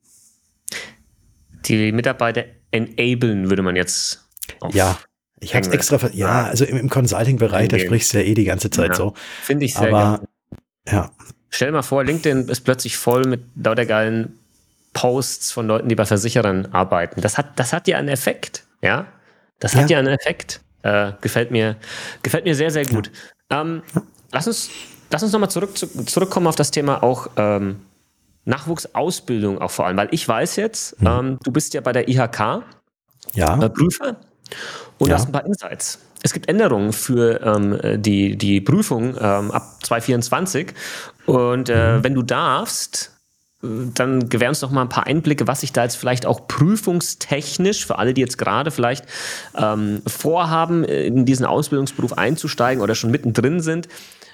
[1.67, 4.24] Die Mitarbeiter enablen, würde man jetzt
[4.73, 4.99] ja,
[5.41, 8.45] ich habe es extra, ja, also im, im Consulting-Bereich, da sprichst du ja eh die
[8.45, 9.15] ganze Zeit ja, so.
[9.43, 10.23] Finde ich sehr Aber,
[10.89, 11.11] ja.
[11.51, 14.39] Stell dir mal vor, LinkedIn ist plötzlich voll mit lauter geilen
[14.93, 17.21] Posts von Leuten, die bei Versicherern arbeiten.
[17.21, 19.07] Das hat, das hat ja einen Effekt, ja.
[19.61, 19.81] Das ja.
[19.81, 20.61] hat ja einen Effekt.
[20.83, 21.77] Äh, gefällt mir,
[22.23, 23.11] gefällt mir sehr, sehr gut.
[23.51, 23.63] Ja.
[23.63, 23.83] Ähm,
[24.33, 24.71] lass uns,
[25.11, 27.81] lass uns nochmal zurück, zu, zurückkommen auf das Thema auch ähm,
[28.45, 31.07] Nachwuchsausbildung auch vor allem, weil ich weiß jetzt, mhm.
[31.07, 32.63] ähm, du bist ja bei der IHK
[33.33, 33.63] ja.
[33.63, 34.17] Äh, Prüfer
[34.99, 35.15] und ja.
[35.15, 35.99] hast ein paar Insights.
[36.23, 40.73] Es gibt Änderungen für ähm, die, die Prüfung ähm, ab 2024.
[41.27, 42.05] Und äh, mhm.
[42.05, 43.11] wenn du darfst,
[43.63, 47.87] dann gewähr uns doch mal ein paar Einblicke, was sich da jetzt vielleicht auch prüfungstechnisch
[47.87, 49.07] für alle, die jetzt gerade vielleicht
[49.57, 53.89] ähm, vorhaben, in diesen Ausbildungsberuf einzusteigen oder schon mittendrin sind.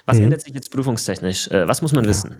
[0.05, 0.25] Was mhm.
[0.25, 1.49] ändert sich jetzt prüfungstechnisch?
[1.49, 2.09] Äh, was muss man ja.
[2.09, 2.39] wissen?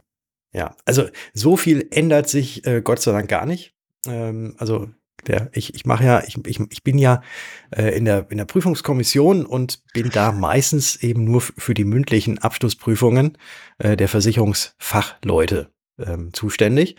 [0.53, 3.73] Ja, also so viel ändert sich äh, Gott sei Dank gar nicht.
[4.05, 4.89] Ähm, also
[5.27, 7.21] der, ich, ich mache ja, ich, ich, ich bin ja
[7.75, 12.39] äh, in, der, in der Prüfungskommission und bin da meistens eben nur für die mündlichen
[12.39, 13.37] Abschlussprüfungen
[13.77, 16.95] äh, der Versicherungsfachleute ähm, zuständig.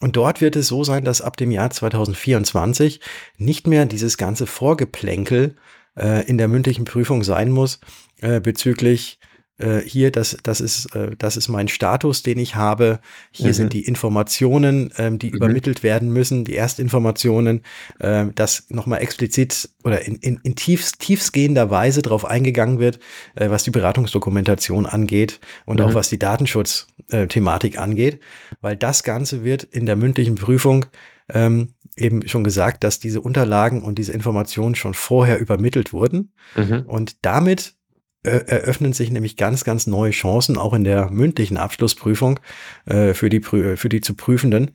[0.00, 3.00] Und dort wird es so sein, dass ab dem Jahr 2024
[3.38, 5.56] nicht mehr dieses ganze Vorgeplänkel
[5.96, 7.80] äh, in der mündlichen Prüfung sein muss
[8.20, 9.18] äh, bezüglich
[9.58, 13.00] äh, hier, das, das, ist, äh, das ist mein Status, den ich habe.
[13.30, 13.54] Hier mhm.
[13.54, 15.36] sind die Informationen, ähm, die mhm.
[15.36, 17.62] übermittelt werden müssen, die Erstinformationen,
[18.00, 22.98] äh, dass nochmal explizit oder in, in, in tiefst, tiefstgehender Weise darauf eingegangen wird,
[23.34, 25.86] äh, was die Beratungsdokumentation angeht und mhm.
[25.86, 28.20] auch was die Datenschutzthematik angeht,
[28.60, 30.86] weil das Ganze wird in der mündlichen Prüfung
[31.32, 36.32] ähm, eben schon gesagt, dass diese Unterlagen und diese Informationen schon vorher übermittelt wurden.
[36.56, 36.84] Mhm.
[36.86, 37.75] Und damit
[38.26, 42.40] eröffnen sich nämlich ganz, ganz neue Chancen, auch in der mündlichen Abschlussprüfung
[42.84, 44.72] äh, für, die, für die zu Prüfenden,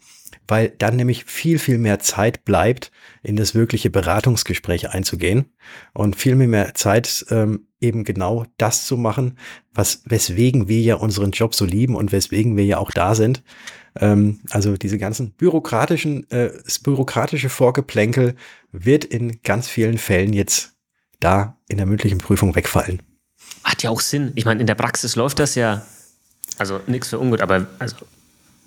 [0.48, 2.92] weil dann nämlich viel, viel mehr Zeit bleibt,
[3.24, 5.46] in das wirkliche Beratungsgespräch einzugehen
[5.94, 9.38] und viel mehr Zeit, ähm, eben genau das zu machen,
[9.74, 13.44] was, weswegen wir ja unseren Job so lieben und weswegen wir ja auch da sind.
[14.00, 18.36] Ähm, also diese ganzen bürokratischen, äh, das bürokratische Vorgeplänkel
[18.72, 20.76] wird in ganz vielen Fällen jetzt
[21.20, 23.02] da in der mündlichen Prüfung wegfallen
[23.64, 24.32] hat ja auch Sinn.
[24.36, 25.86] Ich meine, in der Praxis läuft das ja,
[26.58, 27.96] also nichts für ungut, aber also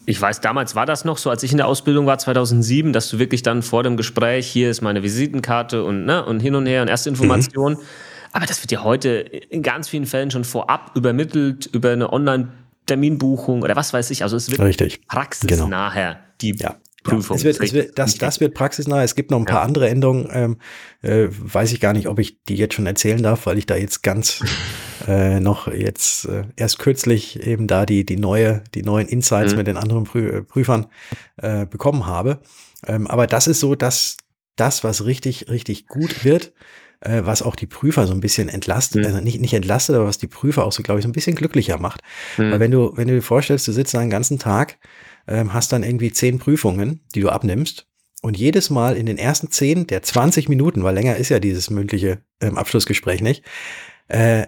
[0.07, 3.09] ich weiß, damals war das noch so, als ich in der Ausbildung war, 2007, dass
[3.09, 6.67] du wirklich dann vor dem Gespräch, hier ist meine Visitenkarte und, ne, und hin und
[6.67, 7.77] her und erste Informationen.
[7.77, 7.83] Mhm.
[8.33, 13.63] Aber das wird ja heute in ganz vielen Fällen schon vorab übermittelt über eine Online-Terminbuchung
[13.63, 14.23] oder was weiß ich.
[14.25, 15.07] Also es wird Richtig.
[15.07, 16.25] praxisnahher, genau.
[16.41, 16.75] die ja.
[17.05, 17.37] Prüfung.
[17.39, 19.05] Ja, wird, wird, das, das wird praxisnah.
[19.05, 19.63] Es gibt noch ein paar ja.
[19.63, 20.29] andere Änderungen.
[20.33, 20.57] Ähm,
[21.03, 23.77] äh, weiß ich gar nicht, ob ich die jetzt schon erzählen darf, weil ich da
[23.77, 24.43] jetzt ganz
[25.07, 29.59] äh, noch jetzt äh, erst kürzlich eben da die, die neue, die neuen Insights mhm.
[29.59, 30.87] mit den anderen Prü äh, Prüfern
[31.37, 32.41] äh, bekommen habe.
[32.87, 34.17] Ähm, aber das ist so, dass
[34.57, 36.53] das, was richtig, richtig gut wird,
[37.01, 39.07] äh, was auch die Prüfer so ein bisschen entlastet, mhm.
[39.07, 41.37] also nicht, nicht entlastet, aber was die Prüfer auch so, glaube ich, so ein bisschen
[41.37, 42.01] glücklicher macht.
[42.39, 42.51] Mhm.
[42.51, 44.79] Weil wenn du, wenn du dir vorstellst, du sitzt einen ganzen Tag
[45.27, 47.87] ähm, hast dann irgendwie zehn Prüfungen, die du abnimmst.
[48.23, 51.69] Und jedes Mal in den ersten zehn der 20 Minuten, weil länger ist ja dieses
[51.69, 53.45] mündliche ähm, Abschlussgespräch nicht,
[54.09, 54.47] äh,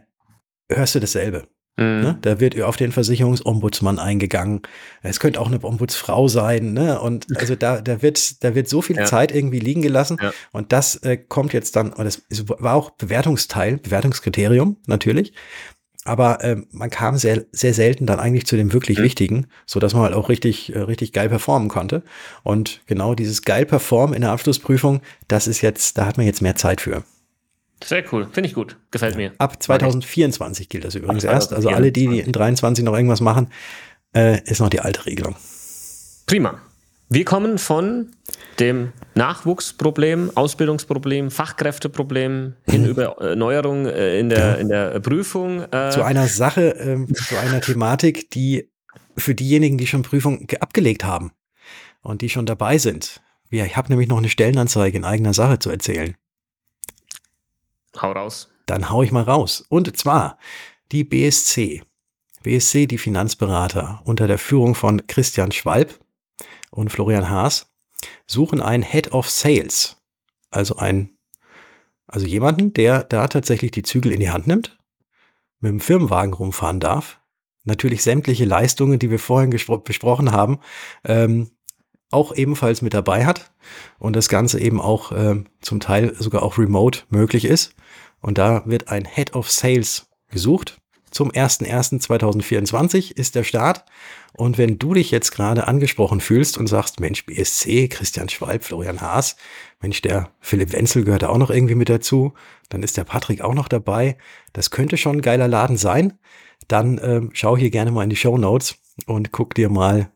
[0.70, 1.46] hörst du dasselbe.
[1.76, 2.00] Mhm.
[2.00, 2.18] Ne?
[2.22, 4.62] Da wird auf den Versicherungsombudsmann eingegangen.
[5.02, 6.72] Es könnte auch eine Ombudsfrau sein.
[6.72, 7.00] Ne?
[7.00, 9.04] Und also da, da, wird, da wird so viel ja.
[9.04, 10.18] Zeit irgendwie liegen gelassen.
[10.20, 10.32] Ja.
[10.52, 15.34] Und das äh, kommt jetzt dann, und das war auch Bewertungsteil, Bewertungskriterium natürlich.
[16.07, 19.03] Aber äh, man kam sehr, sehr selten dann eigentlich zu dem wirklich mhm.
[19.03, 22.03] Wichtigen, so dass man halt auch richtig, äh, richtig geil performen konnte.
[22.42, 26.42] Und genau dieses geil performen in der Abschlussprüfung, das ist jetzt, da hat man jetzt
[26.42, 27.03] mehr Zeit für.
[27.85, 29.19] Sehr cool, finde ich gut, gefällt ja.
[29.19, 29.33] mir.
[29.38, 31.53] Ab 2024 gilt das übrigens erst.
[31.53, 33.49] Also alle, die, die in 23 noch irgendwas machen,
[34.14, 35.37] äh, ist noch die alte Regelung.
[36.27, 36.59] Prima.
[37.09, 38.11] Wir kommen von
[38.59, 42.88] dem Nachwuchsproblem, Ausbildungsproblem, Fachkräfteproblem hin mhm.
[42.88, 45.62] über äh, Neuerung äh, in, der, in der Prüfung.
[45.73, 48.71] Äh zu einer Sache, äh, zu einer Thematik, die
[49.16, 51.31] für diejenigen, die schon Prüfung abgelegt haben
[52.03, 53.23] und die schon dabei sind.
[53.51, 56.16] Ja, ich habe nämlich noch eine Stellenanzeige in eigener Sache zu erzählen.
[58.01, 58.49] Hau raus.
[58.66, 59.64] Dann hau ich mal raus.
[59.69, 60.38] Und zwar
[60.90, 61.83] die BSC.
[62.42, 66.01] BSC, die Finanzberater unter der Führung von Christian Schwalb
[66.70, 67.72] und Florian Haas
[68.26, 69.96] suchen einen Head of Sales.
[70.50, 71.16] Also ein,
[72.07, 74.79] also jemanden, der da tatsächlich die Zügel in die Hand nimmt,
[75.61, 77.20] mit dem Firmenwagen rumfahren darf,
[77.64, 80.59] natürlich sämtliche Leistungen, die wir vorhin besprochen haben,
[81.05, 81.50] ähm,
[82.11, 83.52] auch ebenfalls mit dabei hat
[83.98, 87.74] und das Ganze eben auch äh, zum Teil sogar auch remote möglich ist.
[88.20, 90.79] Und da wird ein Head of Sales gesucht.
[91.11, 93.85] Zum 01.01.2024 ist der Start.
[94.37, 99.01] Und wenn du dich jetzt gerade angesprochen fühlst und sagst, Mensch, BSC, Christian Schwalb, Florian
[99.01, 99.37] Haas,
[99.81, 102.35] Mensch, der Philipp Wenzel gehört da auch noch irgendwie mit dazu,
[102.68, 104.18] dann ist der Patrick auch noch dabei.
[104.53, 106.18] Das könnte schon ein geiler Laden sein.
[106.68, 110.11] Dann äh, schau hier gerne mal in die Show Notes und guck dir mal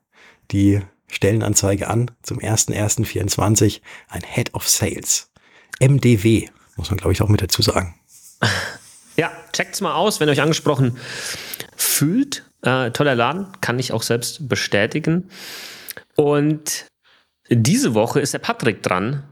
[0.50, 5.30] die Stellenanzeige an zum 1.1.24 ein Head of Sales.
[5.80, 7.94] MDW, muss man glaube ich auch mit dazu sagen.
[9.16, 10.96] Ja, checkt's mal aus, wenn ihr euch angesprochen
[11.76, 12.49] fühlt.
[12.62, 15.30] Äh, toller Laden, kann ich auch selbst bestätigen.
[16.16, 16.86] Und
[17.48, 19.24] diese Woche ist der Patrick dran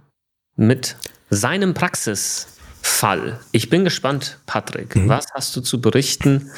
[0.56, 0.96] mit
[1.30, 3.38] seinem Praxisfall.
[3.52, 4.96] Ich bin gespannt, Patrick.
[4.96, 5.08] Mhm.
[5.08, 6.50] Was hast du zu berichten?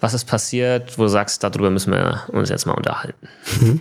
[0.00, 3.28] Was ist passiert, wo du sagst, darüber müssen wir uns jetzt mal unterhalten?
[3.60, 3.80] Mhm.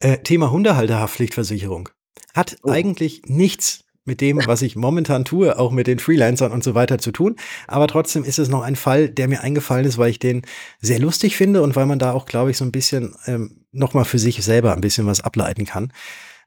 [0.00, 1.88] Äh, Thema Hundehalterhaftpflichtversicherung.
[2.34, 2.70] Hat oh.
[2.70, 6.98] eigentlich nichts mit dem, was ich momentan tue, auch mit den Freelancern und so weiter
[6.98, 7.36] zu tun.
[7.68, 10.42] Aber trotzdem ist es noch ein Fall, der mir eingefallen ist, weil ich den
[10.80, 14.04] sehr lustig finde und weil man da auch, glaube ich, so ein bisschen ähm, nochmal
[14.04, 15.92] für sich selber ein bisschen was ableiten kann.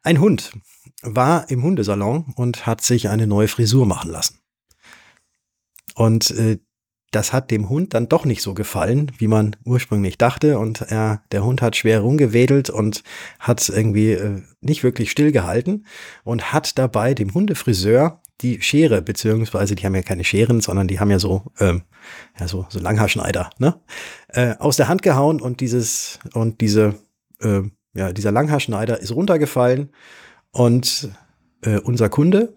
[0.02, 0.52] Ein Hund
[1.04, 4.40] war im Hundesalon und hat sich eine neue Frisur machen lassen.
[5.96, 6.58] Und äh,
[7.12, 10.58] das hat dem Hund dann doch nicht so gefallen, wie man ursprünglich dachte.
[10.58, 13.04] Und er, der Hund hat schwer rumgewedelt und
[13.40, 15.86] hat irgendwie äh, nicht wirklich stillgehalten
[16.24, 21.00] und hat dabei dem Hundefriseur die Schere, beziehungsweise die haben ja keine Scheren, sondern die
[21.00, 21.84] haben ja so, ähm,
[22.40, 23.80] ja, so, so Langhaarschneider, ne?
[24.30, 26.96] Äh, aus der Hand gehauen und dieses, und diese,
[27.42, 27.62] äh,
[27.94, 29.92] ja, dieser Langhaarschneider ist runtergefallen
[30.52, 31.10] und
[31.62, 32.56] äh, unser Kunde,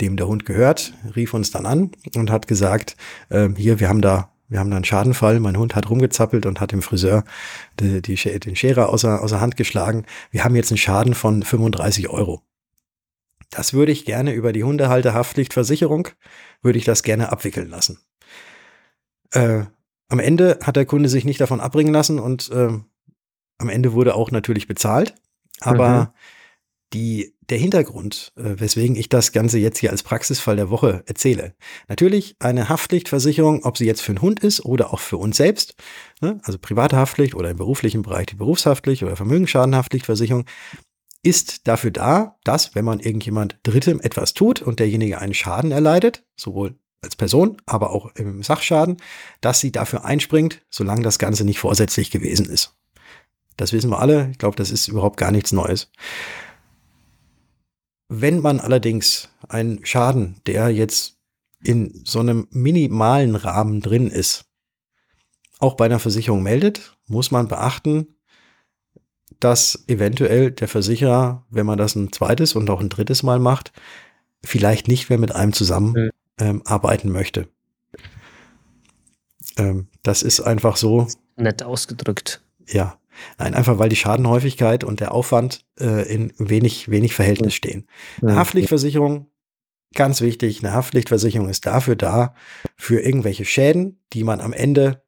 [0.00, 2.96] dem der Hund gehört, rief uns dann an und hat gesagt,
[3.28, 5.40] äh, hier, wir haben da wir haben da einen Schadenfall.
[5.40, 7.24] Mein Hund hat rumgezappelt und hat dem Friseur
[7.80, 10.04] die, die, den Scherer außer, außer Hand geschlagen.
[10.30, 12.42] Wir haben jetzt einen Schaden von 35 Euro.
[13.50, 16.08] Das würde ich gerne über die Hundehalterhaftpflichtversicherung,
[16.60, 17.98] würde ich das gerne abwickeln lassen.
[19.32, 19.64] Äh,
[20.08, 22.78] am Ende hat der Kunde sich nicht davon abbringen lassen und äh,
[23.58, 25.14] am Ende wurde auch natürlich bezahlt.
[25.62, 26.33] Aber mhm
[26.94, 31.54] die, der Hintergrund, äh, weswegen ich das Ganze jetzt hier als Praxisfall der Woche erzähle.
[31.88, 35.74] Natürlich eine Haftpflichtversicherung, ob sie jetzt für einen Hund ist oder auch für uns selbst,
[36.20, 36.40] ne?
[36.44, 40.44] also private Haftpflicht oder im beruflichen Bereich die Berufshaftpflicht oder Vermögensschadenhaftpflichtversicherung,
[41.22, 46.24] ist dafür da, dass, wenn man irgendjemand Drittem etwas tut und derjenige einen Schaden erleidet,
[46.36, 48.98] sowohl als Person, aber auch im Sachschaden,
[49.40, 52.76] dass sie dafür einspringt, solange das Ganze nicht vorsätzlich gewesen ist.
[53.56, 54.30] Das wissen wir alle.
[54.32, 55.90] Ich glaube, das ist überhaupt gar nichts Neues.
[58.08, 61.16] Wenn man allerdings einen Schaden, der jetzt
[61.62, 64.44] in so einem minimalen Rahmen drin ist,
[65.58, 68.14] auch bei einer Versicherung meldet, muss man beachten,
[69.40, 73.72] dass eventuell der Versicherer, wenn man das ein zweites und auch ein drittes Mal macht,
[74.42, 77.48] vielleicht nicht mehr mit einem zusammen ähm, arbeiten möchte.
[79.56, 81.06] Ähm, das ist einfach so.
[81.36, 82.42] Nett ausgedrückt.
[82.66, 82.98] Ja.
[83.38, 87.86] Nein, einfach weil die Schadenhäufigkeit und der Aufwand äh, in wenig, wenig Verhältnis stehen.
[88.22, 89.30] Eine Haftpflichtversicherung,
[89.94, 92.34] ganz wichtig, eine Haftpflichtversicherung ist dafür da,
[92.76, 95.02] für irgendwelche Schäden, die man am Ende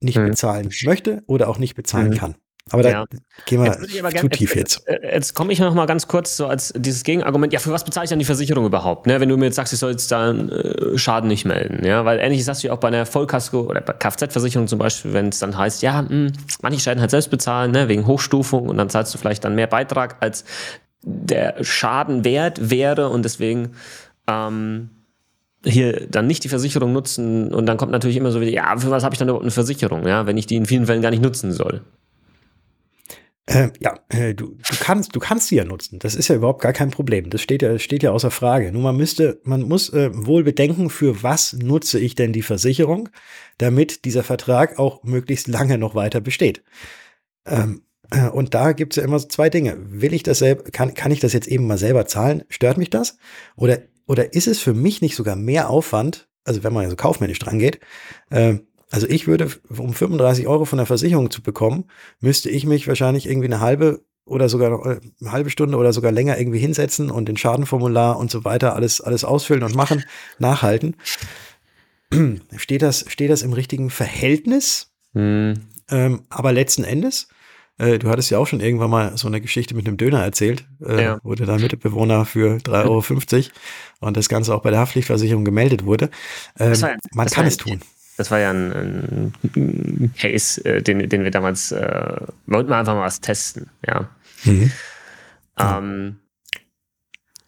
[0.00, 2.36] nicht bezahlen möchte oder auch nicht bezahlen kann.
[2.70, 3.04] Aber da ja.
[3.44, 4.84] gehen wir jetzt zu tief jetzt.
[4.88, 7.52] Jetzt, jetzt komme ich noch mal ganz kurz so als dieses Gegenargument.
[7.52, 9.06] Ja, für was bezahle ich dann die Versicherung überhaupt?
[9.06, 9.20] Ne?
[9.20, 11.84] Wenn du mir jetzt sagst, ich soll jetzt da äh, Schaden nicht melden.
[11.84, 15.12] Ja, weil ähnlich sagst du ja auch bei einer Vollkasko oder bei Kfz-Versicherung zum Beispiel,
[15.12, 18.68] wenn es dann heißt, ja, mh, hm, manche Schäden halt selbst bezahlen, ne, wegen Hochstufung
[18.68, 20.44] und dann zahlst du vielleicht dann mehr Beitrag, als
[21.02, 23.72] der Schaden wert wäre und deswegen
[24.26, 24.88] ähm,
[25.64, 28.90] hier dann nicht die Versicherung nutzen und dann kommt natürlich immer so wieder, ja, für
[28.90, 31.10] was habe ich dann überhaupt eine Versicherung, ja, wenn ich die in vielen Fällen gar
[31.10, 31.82] nicht nutzen soll.
[33.46, 35.98] Äh, ja, äh, du, du kannst, du kannst sie ja nutzen.
[35.98, 37.28] Das ist ja überhaupt gar kein Problem.
[37.30, 38.72] Das steht ja, steht ja außer Frage.
[38.72, 43.10] Nur man müsste, man muss äh, wohl bedenken, für was nutze ich denn die Versicherung,
[43.58, 46.62] damit dieser Vertrag auch möglichst lange noch weiter besteht.
[47.46, 49.76] Ähm, Äh, und da gibt es ja immer so zwei Dinge.
[49.78, 52.44] Will ich das selber, kann, kann ich das jetzt eben mal selber zahlen?
[52.50, 53.16] Stört mich das?
[53.56, 57.38] Oder, oder ist es für mich nicht sogar mehr Aufwand, also wenn man so kaufmännisch
[57.38, 57.80] dran geht,
[58.30, 58.56] äh,
[58.90, 61.84] also ich würde, um 35 Euro von der Versicherung zu bekommen,
[62.20, 65.92] müsste ich mich wahrscheinlich irgendwie eine halbe oder sogar noch äh, eine halbe Stunde oder
[65.92, 70.04] sogar länger irgendwie hinsetzen und den Schadenformular und so weiter alles, alles ausfüllen und machen,
[70.38, 70.96] nachhalten.
[72.56, 74.92] Steht das, steht das im richtigen Verhältnis?
[75.14, 75.54] Hm.
[75.90, 77.28] Ähm, aber letzten Endes,
[77.78, 80.64] äh, du hattest ja auch schon irgendwann mal so eine Geschichte mit einem Döner erzählt,
[80.84, 81.18] äh, ja.
[81.24, 83.50] wurde dein Mitbewohner für 3,50 Euro
[84.00, 86.10] und das Ganze auch bei der Haftpflichtversicherung gemeldet wurde.
[86.58, 86.76] Ähm,
[87.12, 87.80] man kann es tun.
[88.16, 92.94] Das war ja ein, ein Case, äh, den, den wir damals äh, wollten wir einfach
[92.94, 94.08] mal was testen, ja.
[94.44, 94.70] Mhm.
[95.58, 96.16] Ähm,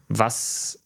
[0.08, 0.78] was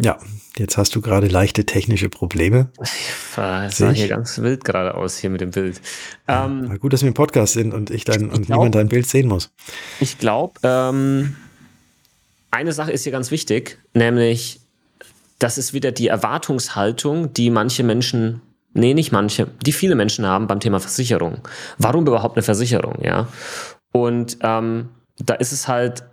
[0.00, 0.16] Ja,
[0.56, 2.70] jetzt hast du gerade leichte technische Probleme.
[2.80, 5.80] Es sah hier ganz wild gerade aus, hier mit dem Bild.
[6.28, 8.76] Ja, ähm, gut, dass wir im Podcast sind und ich dein, ich und glaub, niemand
[8.76, 9.50] dein Bild sehen muss.
[9.98, 11.34] Ich glaube, ähm,
[12.52, 14.60] eine Sache ist hier ganz wichtig, nämlich,
[15.38, 20.46] das ist wieder die Erwartungshaltung, die manche Menschen, nee, nicht manche, die viele Menschen haben
[20.46, 21.38] beim Thema Versicherung.
[21.78, 23.28] Warum überhaupt eine Versicherung, ja?
[23.92, 26.04] Und ähm, da ist es halt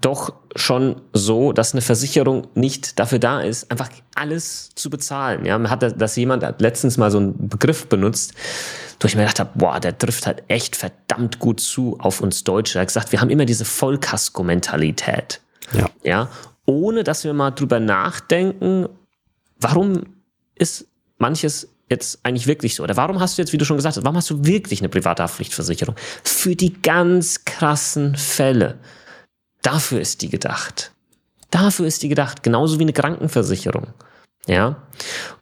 [0.00, 5.44] doch schon so, dass eine Versicherung nicht dafür da ist, einfach alles zu bezahlen.
[5.44, 8.34] Ja, man hat das jemand hat letztens mal so einen Begriff benutzt,
[9.00, 12.42] wo ich mir gedacht habe, boah, der trifft halt echt verdammt gut zu auf uns
[12.42, 12.78] Deutsche.
[12.78, 15.40] Er hat gesagt, wir haben immer diese Vollkasko-Mentalität.
[15.72, 15.90] Ja.
[16.02, 16.28] ja.
[16.66, 18.88] Ohne dass wir mal drüber nachdenken,
[19.58, 20.02] warum
[20.54, 20.86] ist
[21.18, 22.82] manches jetzt eigentlich wirklich so?
[22.82, 24.88] Oder warum hast du jetzt, wie du schon gesagt hast, warum hast du wirklich eine
[24.88, 25.94] private Haftpflichtversicherung?
[26.22, 28.78] Für die ganz krassen Fälle.
[29.62, 30.92] Dafür ist die gedacht.
[31.50, 33.88] Dafür ist die gedacht, genauso wie eine Krankenversicherung.
[34.46, 34.82] Ja.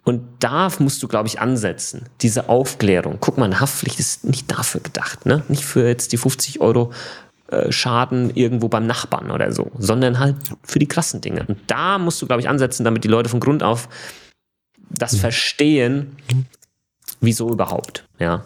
[0.04, 2.08] Und da musst du, glaube ich, ansetzen.
[2.20, 3.18] Diese Aufklärung.
[3.20, 5.42] Guck mal, eine Haftpflicht ist nicht dafür gedacht, ne?
[5.48, 6.92] Nicht für jetzt die 50 Euro
[7.52, 11.44] äh, Schaden irgendwo beim Nachbarn oder so, sondern halt für die krassen Dinge.
[11.46, 13.88] Und da musst du, glaube ich, ansetzen, damit die Leute von Grund auf
[14.90, 15.18] das mhm.
[15.18, 16.16] verstehen,
[17.20, 18.44] wieso überhaupt, ja.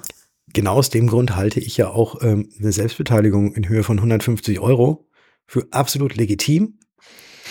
[0.52, 4.58] Genau aus dem Grund halte ich ja auch ähm, eine Selbstbeteiligung in Höhe von 150
[4.58, 5.08] Euro
[5.46, 6.78] für absolut legitim,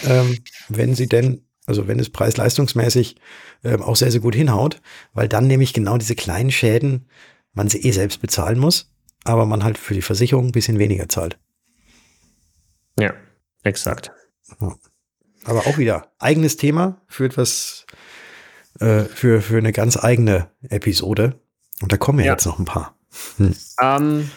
[0.05, 0.37] ähm,
[0.69, 3.15] wenn sie denn, also wenn es preis-leistungsmäßig
[3.63, 4.81] ähm, auch sehr, sehr gut hinhaut,
[5.13, 7.07] weil dann nämlich genau diese kleinen Schäden
[7.53, 8.91] man sie eh selbst bezahlen muss,
[9.23, 11.37] aber man halt für die Versicherung ein bisschen weniger zahlt.
[12.99, 13.13] Ja,
[13.63, 14.11] exakt.
[14.59, 17.85] Aber auch wieder eigenes Thema für etwas,
[18.79, 21.39] äh, für, für eine ganz eigene Episode.
[21.81, 22.31] Und da kommen ja, ja.
[22.33, 22.95] jetzt noch ein paar.
[23.37, 23.55] Hm.
[23.81, 24.29] Ähm,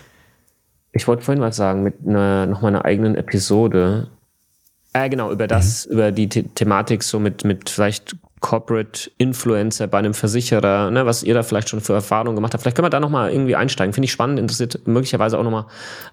[0.92, 4.10] ich wollte vorhin was sagen mit einer, noch mal einer eigenen Episode.
[4.92, 5.92] Äh, genau, über das, mhm.
[5.92, 11.22] über die The Thematik so mit, mit vielleicht Corporate Influencer bei einem Versicherer, ne, was
[11.22, 12.62] ihr da vielleicht schon für Erfahrungen gemacht habt.
[12.62, 13.92] Vielleicht können wir da nochmal irgendwie einsteigen.
[13.92, 15.66] Finde ich spannend, interessiert möglicherweise auch nochmal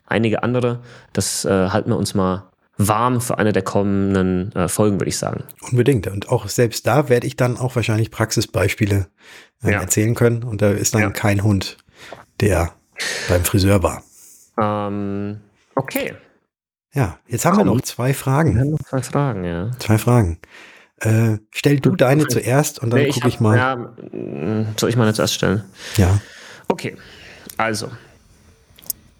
[0.05, 0.79] einige andere.
[1.13, 2.43] Das äh, halten wir uns mal
[2.77, 5.43] warm für eine der kommenden äh, Folgen, würde ich sagen.
[5.71, 6.07] Unbedingt.
[6.07, 9.07] Und auch selbst da werde ich dann auch wahrscheinlich Praxisbeispiele
[9.63, 9.81] äh, ja.
[9.81, 10.43] erzählen können.
[10.43, 11.09] Und da ist dann ja.
[11.09, 11.77] kein Hund,
[12.41, 12.71] der
[13.29, 14.03] beim Friseur war.
[14.59, 15.39] Ähm,
[15.75, 16.13] okay.
[16.93, 17.67] Ja, jetzt haben Komm.
[17.67, 18.55] wir noch zwei Fragen.
[18.55, 19.71] Wir haben noch zwei Fragen, ja.
[19.79, 20.39] Zwei Fragen.
[20.97, 22.33] Äh, stell du deine okay.
[22.33, 23.57] zuerst und dann nee, gucke ich, mal.
[23.57, 25.63] Ja, mm, soll ich meine zuerst stellen?
[25.97, 26.21] Ja.
[26.67, 26.95] Okay,
[27.57, 27.91] also.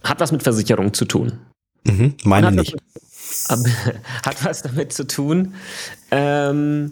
[0.03, 1.39] Hat was mit Versicherung zu tun.
[1.83, 2.75] Mhm, meine nicht.
[3.49, 3.65] Was,
[4.25, 5.55] hat was damit zu tun,
[6.11, 6.91] ähm,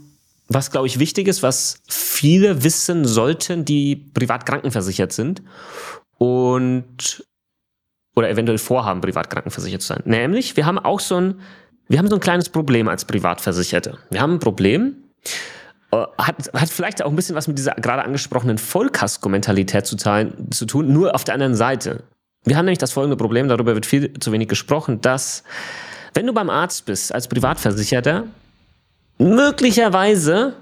[0.50, 5.42] was, glaube ich, wichtig ist, was viele wissen sollten, die privat krankenversichert sind.
[6.18, 7.26] Und
[8.16, 10.02] oder eventuell vorhaben, privat krankenversichert zu sein.
[10.06, 11.42] Nämlich, wir haben auch so ein,
[11.94, 14.00] wir haben so ein kleines Problem als Privatversicherte.
[14.10, 14.96] Wir haben ein Problem,
[15.92, 20.66] äh, hat, hat vielleicht auch ein bisschen was mit dieser gerade angesprochenen Vollkasko-Mentalität zu, zu
[20.66, 22.02] tun, nur auf der anderen Seite.
[22.46, 25.44] Wir haben nämlich das folgende Problem, darüber wird viel zu wenig gesprochen, dass
[26.16, 28.24] wenn du beim Arzt bist als Privatversicherter,
[29.20, 30.56] möglicherweise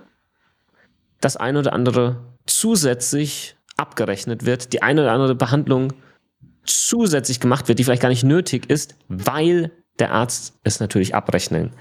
[1.22, 5.94] das eine oder andere zusätzlich abgerechnet wird, die eine oder andere Behandlung
[6.66, 11.72] zusätzlich gemacht wird, die vielleicht gar nicht nötig ist, weil der Arzt es natürlich abrechnen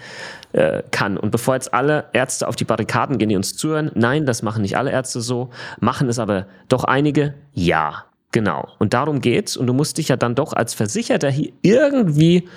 [0.52, 1.16] äh, kann.
[1.16, 4.62] Und bevor jetzt alle Ärzte auf die Barrikaden gehen, die uns zuhören, nein, das machen
[4.62, 8.68] nicht alle Ärzte so, machen es aber doch einige, ja, genau.
[8.78, 9.56] Und darum geht's.
[9.56, 12.48] Und du musst dich ja dann doch als Versicherter hier irgendwie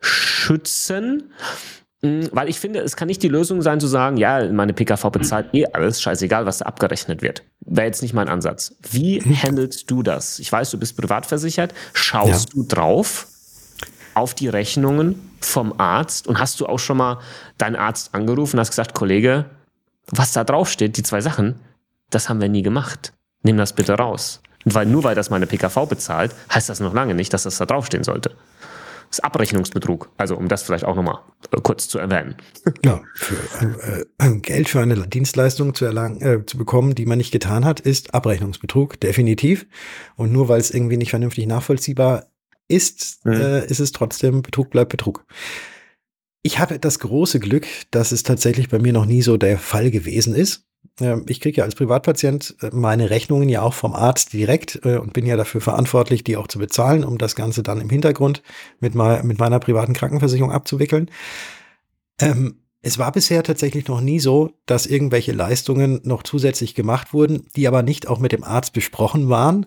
[0.00, 1.32] schützen
[2.02, 5.10] Mm, weil ich finde, es kann nicht die Lösung sein zu sagen, ja, meine PKV
[5.10, 7.42] bezahlt eh alles, scheißegal, was da abgerechnet wird.
[7.60, 8.76] Wäre jetzt nicht mein Ansatz.
[8.90, 10.38] Wie handelst du das?
[10.38, 11.74] Ich weiß, du bist privat versichert.
[11.94, 12.54] Schaust ja.
[12.54, 13.26] du drauf
[14.18, 17.18] auf die Rechnungen vom Arzt und hast du auch schon mal
[17.56, 19.46] deinen Arzt angerufen und hast gesagt, Kollege,
[20.08, 21.60] was da drauf steht, die zwei Sachen,
[22.10, 23.12] das haben wir nie gemacht.
[23.42, 24.42] Nimm das bitte raus.
[24.64, 27.66] weil nur weil das meine PKV bezahlt, heißt das noch lange nicht, dass das da
[27.66, 28.30] draufstehen sollte.
[29.10, 30.10] Das ist Abrechnungsbetrug.
[30.18, 31.20] Also um das vielleicht auch nochmal
[31.52, 32.36] äh, kurz zu erwähnen.
[32.84, 33.36] Ja, für,
[34.18, 37.64] äh, äh, Geld für eine Dienstleistung zu erlangen, äh, zu bekommen, die man nicht getan
[37.64, 39.66] hat, ist Abrechnungsbetrug, definitiv.
[40.16, 42.26] Und nur weil es irgendwie nicht vernünftig nachvollziehbar
[42.68, 43.32] ist, mhm.
[43.32, 45.24] äh, ist es trotzdem Betrug bleibt Betrug.
[46.42, 49.90] Ich habe das große Glück, dass es tatsächlich bei mir noch nie so der Fall
[49.90, 50.64] gewesen ist.
[51.00, 54.98] Ähm, ich kriege ja als Privatpatient äh, meine Rechnungen ja auch vom Arzt direkt äh,
[54.98, 58.42] und bin ja dafür verantwortlich, die auch zu bezahlen, um das Ganze dann im Hintergrund
[58.80, 61.10] mit, meiner privaten Krankenversicherung abzuwickeln.
[62.20, 67.46] Ähm, es war bisher tatsächlich noch nie so, dass irgendwelche Leistungen noch zusätzlich gemacht wurden,
[67.56, 69.66] die aber nicht auch mit dem Arzt besprochen waren,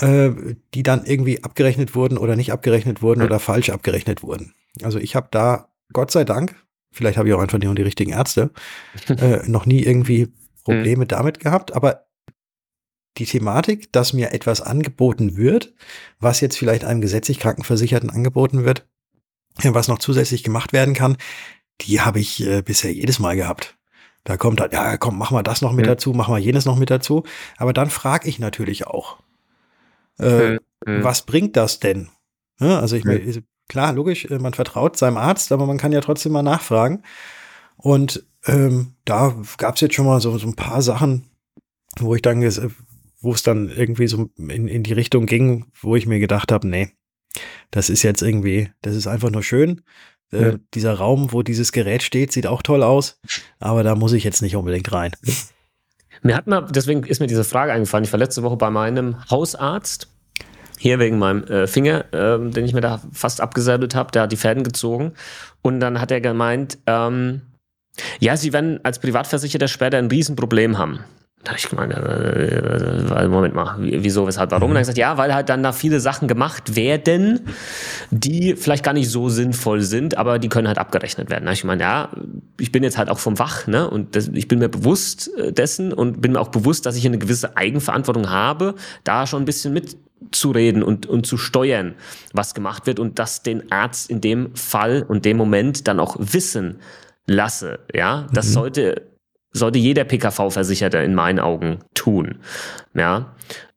[0.00, 0.30] äh,
[0.74, 4.54] die dann irgendwie abgerechnet wurden oder nicht abgerechnet wurden oder falsch abgerechnet wurden.
[4.82, 6.54] Also ich habe da, Gott sei Dank,
[6.92, 8.50] vielleicht habe ich auch einfach nicht die richtigen Ärzte,
[9.08, 10.32] äh, noch nie irgendwie
[10.64, 11.08] Probleme mhm.
[11.08, 12.06] damit gehabt, aber
[13.16, 15.74] die Thematik, dass mir etwas angeboten wird,
[16.20, 18.86] was jetzt vielleicht einem gesetzlich Krankenversicherten angeboten wird,
[19.62, 21.16] was noch zusätzlich gemacht werden kann,
[21.80, 23.76] die habe ich äh, bisher jedes Mal gehabt.
[24.24, 25.90] Da kommt halt, ja, komm, mach mal das noch mit mhm.
[25.90, 27.24] dazu, mach mal jenes noch mit dazu.
[27.56, 29.18] Aber dann frage ich natürlich auch,
[30.18, 31.04] äh, mhm.
[31.04, 32.08] was bringt das denn?
[32.60, 36.00] Ja, also ich meine, klar, logisch, äh, man vertraut seinem Arzt, aber man kann ja
[36.00, 37.02] trotzdem mal nachfragen.
[37.76, 41.24] Und ähm, da gab es jetzt schon mal so, so ein paar Sachen,
[41.98, 42.42] wo ich dann,
[43.20, 46.66] wo es dann irgendwie so in, in die Richtung ging, wo ich mir gedacht habe,
[46.66, 46.90] nee,
[47.70, 49.82] das ist jetzt irgendwie, das ist einfach nur schön.
[50.32, 50.56] Äh, ja.
[50.74, 53.20] Dieser Raum, wo dieses Gerät steht, sieht auch toll aus,
[53.58, 55.12] aber da muss ich jetzt nicht unbedingt rein.
[56.22, 58.04] Mir hat mal, deswegen ist mir diese Frage eingefallen.
[58.04, 60.08] Ich war letzte Woche bei meinem Hausarzt
[60.78, 64.32] hier wegen meinem äh, Finger, äh, den ich mir da fast abgesäbelt habe, der hat
[64.32, 65.12] die Fäden gezogen.
[65.60, 67.42] Und dann hat er gemeint, ähm,
[68.20, 71.00] ja, sie werden als Privatversicherter später ein Riesenproblem haben.
[71.44, 74.70] Da habe ich gemeint, äh, äh, Moment mal, wieso, weshalb, warum?
[74.70, 77.40] Und hat gesagt, ja, weil halt dann da viele Sachen gemacht werden,
[78.10, 81.44] die vielleicht gar nicht so sinnvoll sind, aber die können halt abgerechnet werden.
[81.44, 82.10] Da habe ich gemeint, ja,
[82.58, 83.88] ich bin jetzt halt auch vom Wach, ne?
[83.88, 87.06] Und das, ich bin mir bewusst äh, dessen und bin mir auch bewusst, dass ich
[87.06, 88.74] eine gewisse Eigenverantwortung habe,
[89.04, 89.96] da schon ein bisschen mit
[90.32, 91.94] zu reden und, und zu steuern,
[92.32, 96.16] was gemacht wird und das den Arzt in dem Fall und dem Moment dann auch
[96.18, 96.80] wissen
[97.26, 97.78] lasse.
[97.94, 98.52] Ja, das mhm.
[98.52, 99.02] sollte,
[99.52, 102.40] sollte jeder PKV-Versicherter in meinen Augen tun.
[102.94, 103.34] Ja,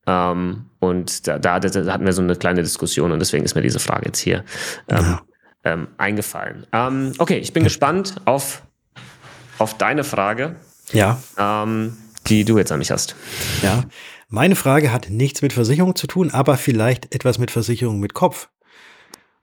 [0.07, 3.61] ähm, und da, da, da, hatten wir so eine kleine Diskussion und deswegen ist mir
[3.61, 4.43] diese Frage jetzt hier
[4.89, 5.21] ähm, ja.
[5.63, 6.65] ähm, eingefallen.
[6.73, 8.63] Ähm, okay, ich bin gespannt auf,
[9.59, 10.55] auf deine Frage.
[10.91, 11.21] Ja.
[11.37, 11.97] Ähm,
[12.27, 13.15] die du jetzt an mich hast.
[13.61, 13.83] Ja.
[14.27, 18.49] Meine Frage hat nichts mit Versicherung zu tun, aber vielleicht etwas mit Versicherung mit Kopf.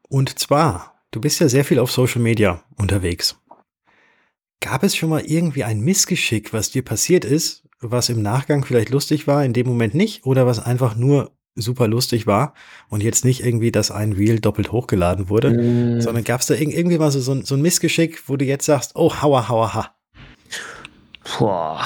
[0.09, 3.37] Und zwar, du bist ja sehr viel auf Social Media unterwegs.
[4.61, 8.91] Gab es schon mal irgendwie ein Missgeschick, was dir passiert ist, was im Nachgang vielleicht
[8.91, 12.55] lustig war, in dem Moment nicht, oder was einfach nur super lustig war
[12.89, 16.01] und jetzt nicht irgendwie, dass ein Reel doppelt hochgeladen wurde, mm.
[16.01, 18.93] sondern gab es da irgendwie mal so, so, so ein Missgeschick, wo du jetzt sagst,
[18.95, 19.95] oh, hauer, hauer, ha.
[21.39, 21.85] Boah.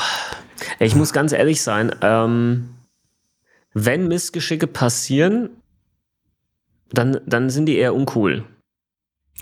[0.79, 2.69] Ich muss ganz ehrlich sein, ähm,
[3.75, 5.51] wenn Missgeschicke passieren,
[6.91, 8.45] dann, dann sind die eher uncool.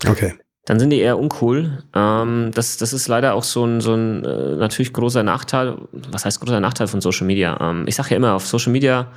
[0.07, 0.33] Okay.
[0.65, 1.83] Dann sind die eher uncool.
[1.95, 5.77] Ähm, das, das ist leider auch so ein, so ein äh, natürlich großer Nachteil.
[5.91, 7.57] Was heißt großer Nachteil von Social Media?
[7.59, 9.07] Ähm, ich sage ja immer, auf Social Media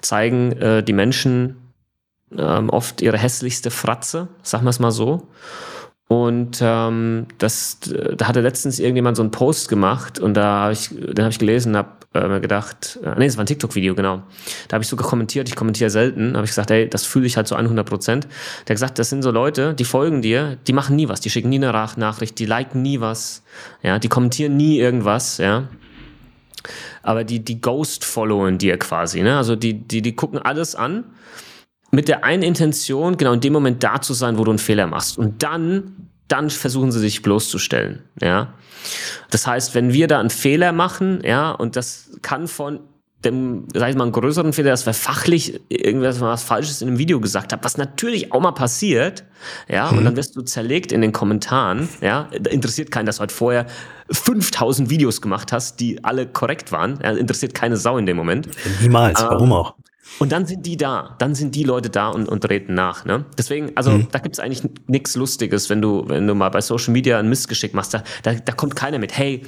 [0.00, 1.56] zeigen äh, die Menschen
[2.36, 5.28] ähm, oft ihre hässlichste Fratze, sagen wir es mal so.
[6.08, 7.80] Und ähm, das,
[8.16, 11.38] da hatte letztens irgendjemand so einen Post gemacht und da habe ich, den habe ich
[11.38, 14.22] gelesen, habe äh, mir gedacht, äh, nee, es war ein TikTok-Video, genau.
[14.68, 17.36] Da habe ich sogar kommentiert, ich kommentiere selten, habe ich gesagt, ey, das fühle ich
[17.36, 18.24] halt so 100 Prozent.
[18.24, 21.30] Der hat gesagt, das sind so Leute, die folgen dir, die machen nie was, die
[21.30, 23.42] schicken nie eine Nachricht, die liken nie was,
[23.82, 25.68] ja, die kommentieren nie irgendwas, ja.
[27.02, 29.36] Aber die, die ghost-followen dir quasi, ne?
[29.36, 31.04] Also die, die, die gucken alles an
[31.90, 34.86] mit der einen Intention, genau in dem Moment da zu sein, wo du einen Fehler
[34.86, 35.18] machst.
[35.18, 35.97] Und dann,
[36.28, 38.54] dann versuchen sie sich bloßzustellen, ja.
[39.30, 42.80] Das heißt, wenn wir da einen Fehler machen, ja, und das kann von
[43.24, 46.98] dem, sag ich mal, einen größeren Fehler, dass wir fachlich irgendwas was Falsches in einem
[46.98, 49.24] Video gesagt haben, was natürlich auch mal passiert,
[49.68, 49.98] ja, mhm.
[49.98, 53.32] und dann wirst du zerlegt in den Kommentaren, ja, da interessiert keinen, dass du halt
[53.32, 53.66] vorher
[54.10, 58.48] 5000 Videos gemacht hast, die alle korrekt waren, ja, interessiert keine Sau in dem Moment.
[58.80, 59.74] Niemals, ähm, warum auch?
[60.18, 63.04] Und dann sind die da, dann sind die Leute da und, und treten nach.
[63.04, 63.24] Ne?
[63.36, 64.08] Deswegen, also mhm.
[64.10, 67.74] da gibt's eigentlich nichts Lustiges, wenn du, wenn du mal bei Social Media ein Missgeschick
[67.74, 67.94] machst.
[67.94, 69.42] Da, da, da kommt keiner mit, hey,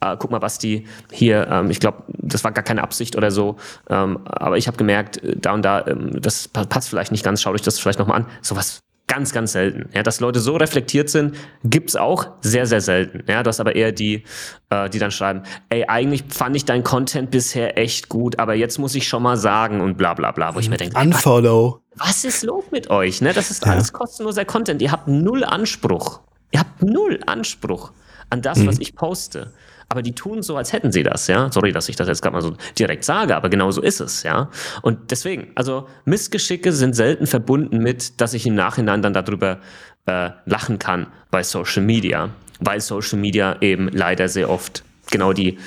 [0.00, 3.56] äh, guck mal, Basti, hier, ähm, ich glaube, das war gar keine Absicht oder so,
[3.88, 7.42] ähm, aber ich habe gemerkt, äh, da und da, ähm, das passt vielleicht nicht ganz,
[7.42, 8.26] schau dich das vielleicht nochmal an.
[8.42, 8.80] Sowas
[9.10, 9.90] ganz, ganz selten.
[9.92, 13.24] Ja, dass Leute so reflektiert sind, gibt's auch sehr, sehr selten.
[13.28, 14.22] Ja, du hast aber eher die,
[14.70, 18.78] äh, die dann schreiben, ey, eigentlich fand ich dein Content bisher echt gut, aber jetzt
[18.78, 21.80] muss ich schon mal sagen und bla bla bla, wo ich mir denke, Unfollow.
[21.96, 23.20] Was, was ist los mit euch?
[23.20, 23.32] Ne?
[23.32, 23.98] Das ist alles ja.
[23.98, 24.80] kostenloser Content.
[24.80, 26.20] Ihr habt null Anspruch.
[26.52, 27.90] Ihr habt null Anspruch
[28.30, 28.68] an das, mhm.
[28.68, 29.52] was ich poste
[29.90, 31.50] aber die tun so, als hätten sie das, ja.
[31.50, 34.22] Sorry, dass ich das jetzt gerade mal so direkt sage, aber genau so ist es,
[34.22, 34.48] ja.
[34.82, 39.58] Und deswegen, also Missgeschicke sind selten verbunden mit, dass ich im Nachhinein dann darüber
[40.06, 42.30] äh, lachen kann bei Social Media,
[42.60, 45.58] weil Social Media eben leider sehr oft genau die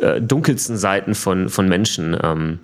[0.00, 2.60] äh, dunkelsten Seiten von, von Menschen ähm,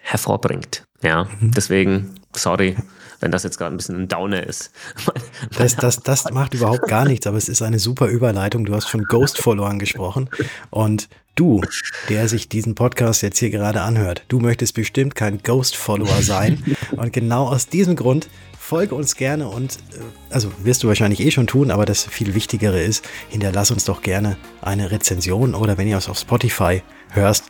[0.00, 0.84] hervorbringt.
[1.02, 1.50] Ja, mhm.
[1.50, 2.76] deswegen, sorry,
[3.20, 4.70] wenn das jetzt gerade ein bisschen ein Downer ist.
[5.58, 8.64] das, das, das macht überhaupt gar nichts, aber es ist eine super Überleitung.
[8.64, 10.28] Du hast von Ghost-Followern gesprochen
[10.70, 11.62] und du,
[12.08, 16.62] der sich diesen Podcast jetzt hier gerade anhört, du möchtest bestimmt kein Ghost-Follower sein
[16.92, 18.28] und genau aus diesem Grund
[18.68, 22.34] folge uns gerne und äh, also wirst du wahrscheinlich eh schon tun, aber das viel
[22.34, 27.44] Wichtigere ist, hinterlass uns doch gerne eine Rezension oder wenn ihr es auf Spotify hörst,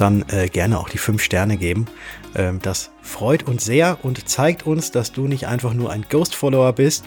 [0.00, 1.86] dann äh, gerne auch die fünf Sterne geben.
[2.34, 6.72] Ähm, das freut uns sehr und zeigt uns, dass du nicht einfach nur ein Ghost-Follower
[6.72, 7.04] bist.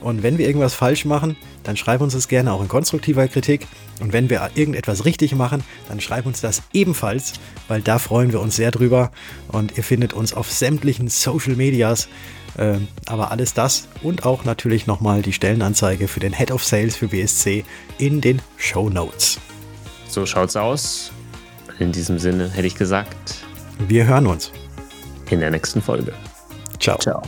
[0.00, 3.68] Und wenn wir irgendwas falsch machen, dann schreib uns das gerne auch in konstruktiver Kritik.
[4.00, 7.34] Und wenn wir irgendetwas richtig machen, dann schreib uns das ebenfalls,
[7.68, 9.12] weil da freuen wir uns sehr drüber.
[9.48, 12.08] Und ihr findet uns auf sämtlichen Social Medias.
[12.58, 16.96] Ähm, aber alles das und auch natürlich nochmal die Stellenanzeige für den Head of Sales
[16.96, 17.64] für BSC
[17.96, 19.38] in den Show Notes.
[20.08, 21.12] So schaut's aus.
[21.78, 23.44] In diesem Sinne hätte ich gesagt.
[23.88, 24.52] Wir hören uns.
[25.30, 26.12] In der nächsten Folge.
[26.78, 26.98] Ciao.
[26.98, 27.22] Ciao.